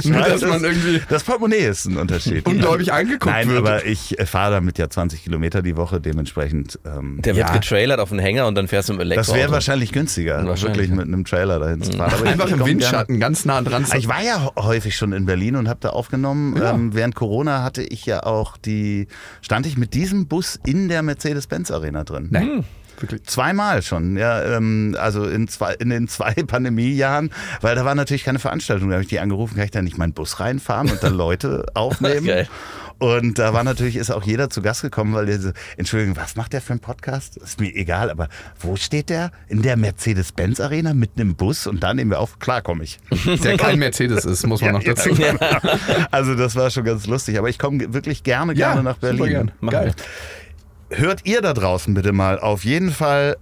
[0.03, 2.45] Nur, dass man irgendwie das Portemonnaie ist ein Unterschied.
[2.45, 3.59] ungläubig angeguckt Nein, wird.
[3.59, 6.79] aber ich äh, fahre damit ja 20 Kilometer die Woche, dementsprechend.
[6.85, 9.33] Ähm, Der wird ja, getrailert auf den Hänger und dann fährst du mit dem das
[9.33, 12.13] wäre wahrscheinlich günstiger, Wahrscheinlich, wirklich mit einem Trailer dahin zu fahren.
[12.13, 13.85] Aber ich- Einfach im Windschatten, ganz nah dran.
[13.97, 16.55] Ich war ja häufig schon in Berlin und habe da aufgenommen.
[16.57, 16.71] Ja.
[16.73, 19.07] Ähm, während Corona hatte ich ja auch die,
[19.41, 22.27] stand ich mit diesem Bus in der Mercedes-Benz Arena drin.
[22.31, 22.63] Nee,
[23.01, 23.23] wirklich.
[23.23, 27.31] Zweimal schon, ja, ähm, also in, zwei, in den zwei Pandemiejahren,
[27.61, 28.89] weil da war natürlich keine Veranstaltung.
[28.89, 31.65] Da habe ich die angerufen, kann ich da nicht meinen Bus reinfahren und dann Leute
[31.73, 32.25] aufnehmen?
[32.25, 32.47] Geil.
[32.99, 36.35] Und da war natürlich, ist auch jeder zu Gast gekommen, weil der so, Entschuldigung, was
[36.35, 37.37] macht der für einen Podcast?
[37.37, 38.27] Ist mir egal, aber
[38.59, 39.31] wo steht der?
[39.47, 42.99] In der Mercedes-Benz-Arena mit einem Bus und da nehmen wir auf, klar komme ich.
[43.41, 45.39] Der kein Mercedes ist, muss man noch dazu sagen.
[46.11, 49.17] Also das war schon ganz lustig, aber ich komme wirklich gerne, gerne nach Berlin.
[49.17, 49.51] super gern.
[49.69, 49.95] Geil.
[50.89, 53.37] Hört ihr da draußen bitte mal auf jeden Fall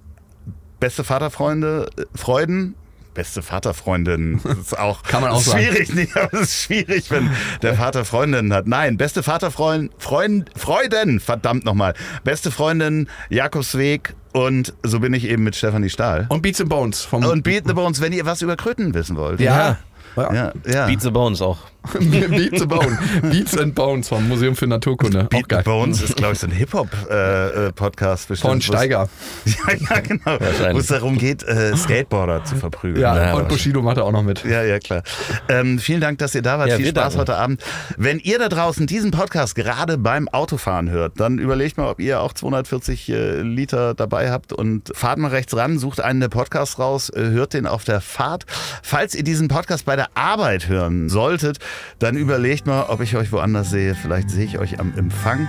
[0.79, 2.75] beste Vaterfreunde, äh, Freuden.
[3.13, 4.41] Beste Vaterfreundin.
[4.43, 5.63] Das ist auch, Kann man auch sagen.
[5.63, 5.93] schwierig.
[5.93, 7.31] Nee, aber es ist schwierig, wenn
[7.63, 8.67] der Vater Freundinnen hat.
[8.67, 11.93] Nein, beste Vaterfreund, Freund, Freuden, verdammt nochmal.
[12.23, 16.27] Beste Freundin, Jakobsweg und so bin ich eben mit Stefanie Stahl.
[16.29, 19.15] Und Beats and Bones vom Und Beat the Bones, wenn ihr was über Kröten wissen
[19.15, 19.39] wollt.
[19.39, 19.77] Ja.
[20.15, 20.85] Ja, ja.
[20.87, 21.57] Beat the Bones auch.
[21.93, 22.97] Beats and Bones.
[23.21, 25.25] Beats and Bones vom Museum für Naturkunde.
[25.29, 25.63] Beat Auch geil.
[25.63, 28.37] Bones ist, glaube ich, so ein Hip-Hop-Podcast.
[28.39, 29.09] Von Steiger.
[29.45, 30.37] Ja, ja, genau.
[30.73, 33.01] Wo es darum geht, äh, Skateboarder zu verprügeln.
[33.01, 34.43] Ja, Ja, und Bushido macht er auch noch mit.
[34.43, 35.03] Ja, ja, klar.
[35.49, 36.69] Ähm, vielen Dank, dass ihr da wart.
[36.69, 37.63] Ja, Viel Spaß heute Abend.
[37.97, 42.21] Wenn ihr da draußen diesen Podcast gerade beim Autofahren hört, dann überlegt mal, ob ihr
[42.21, 46.77] auch 240 äh, Liter dabei habt und fahrt mal rechts ran, sucht einen der Podcasts
[46.79, 48.45] raus, äh, hört den auf der Fahrt.
[48.83, 51.57] Falls ihr diesen Podcast bei der Arbeit hören solltet,
[51.99, 53.95] dann überlegt mal, ob ich euch woanders sehe.
[53.95, 55.47] Vielleicht sehe ich euch am Empfang.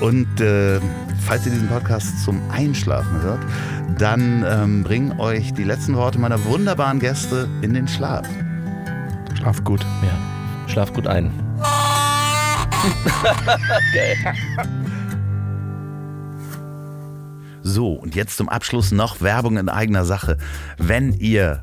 [0.00, 0.80] Und äh,
[1.26, 3.40] falls ihr diesen Podcast zum Einschlafen hört,
[3.98, 8.26] dann ähm, bringen euch die letzten Worte meiner wunderbaren Gäste in den Schlaf.
[9.36, 9.84] Schlaf gut.
[10.02, 10.68] Ja.
[10.68, 11.30] Schlaf gut ein.
[13.94, 14.34] Geil.
[17.62, 20.38] So, und jetzt zum Abschluss noch Werbung in eigener Sache.
[20.78, 21.62] Wenn ihr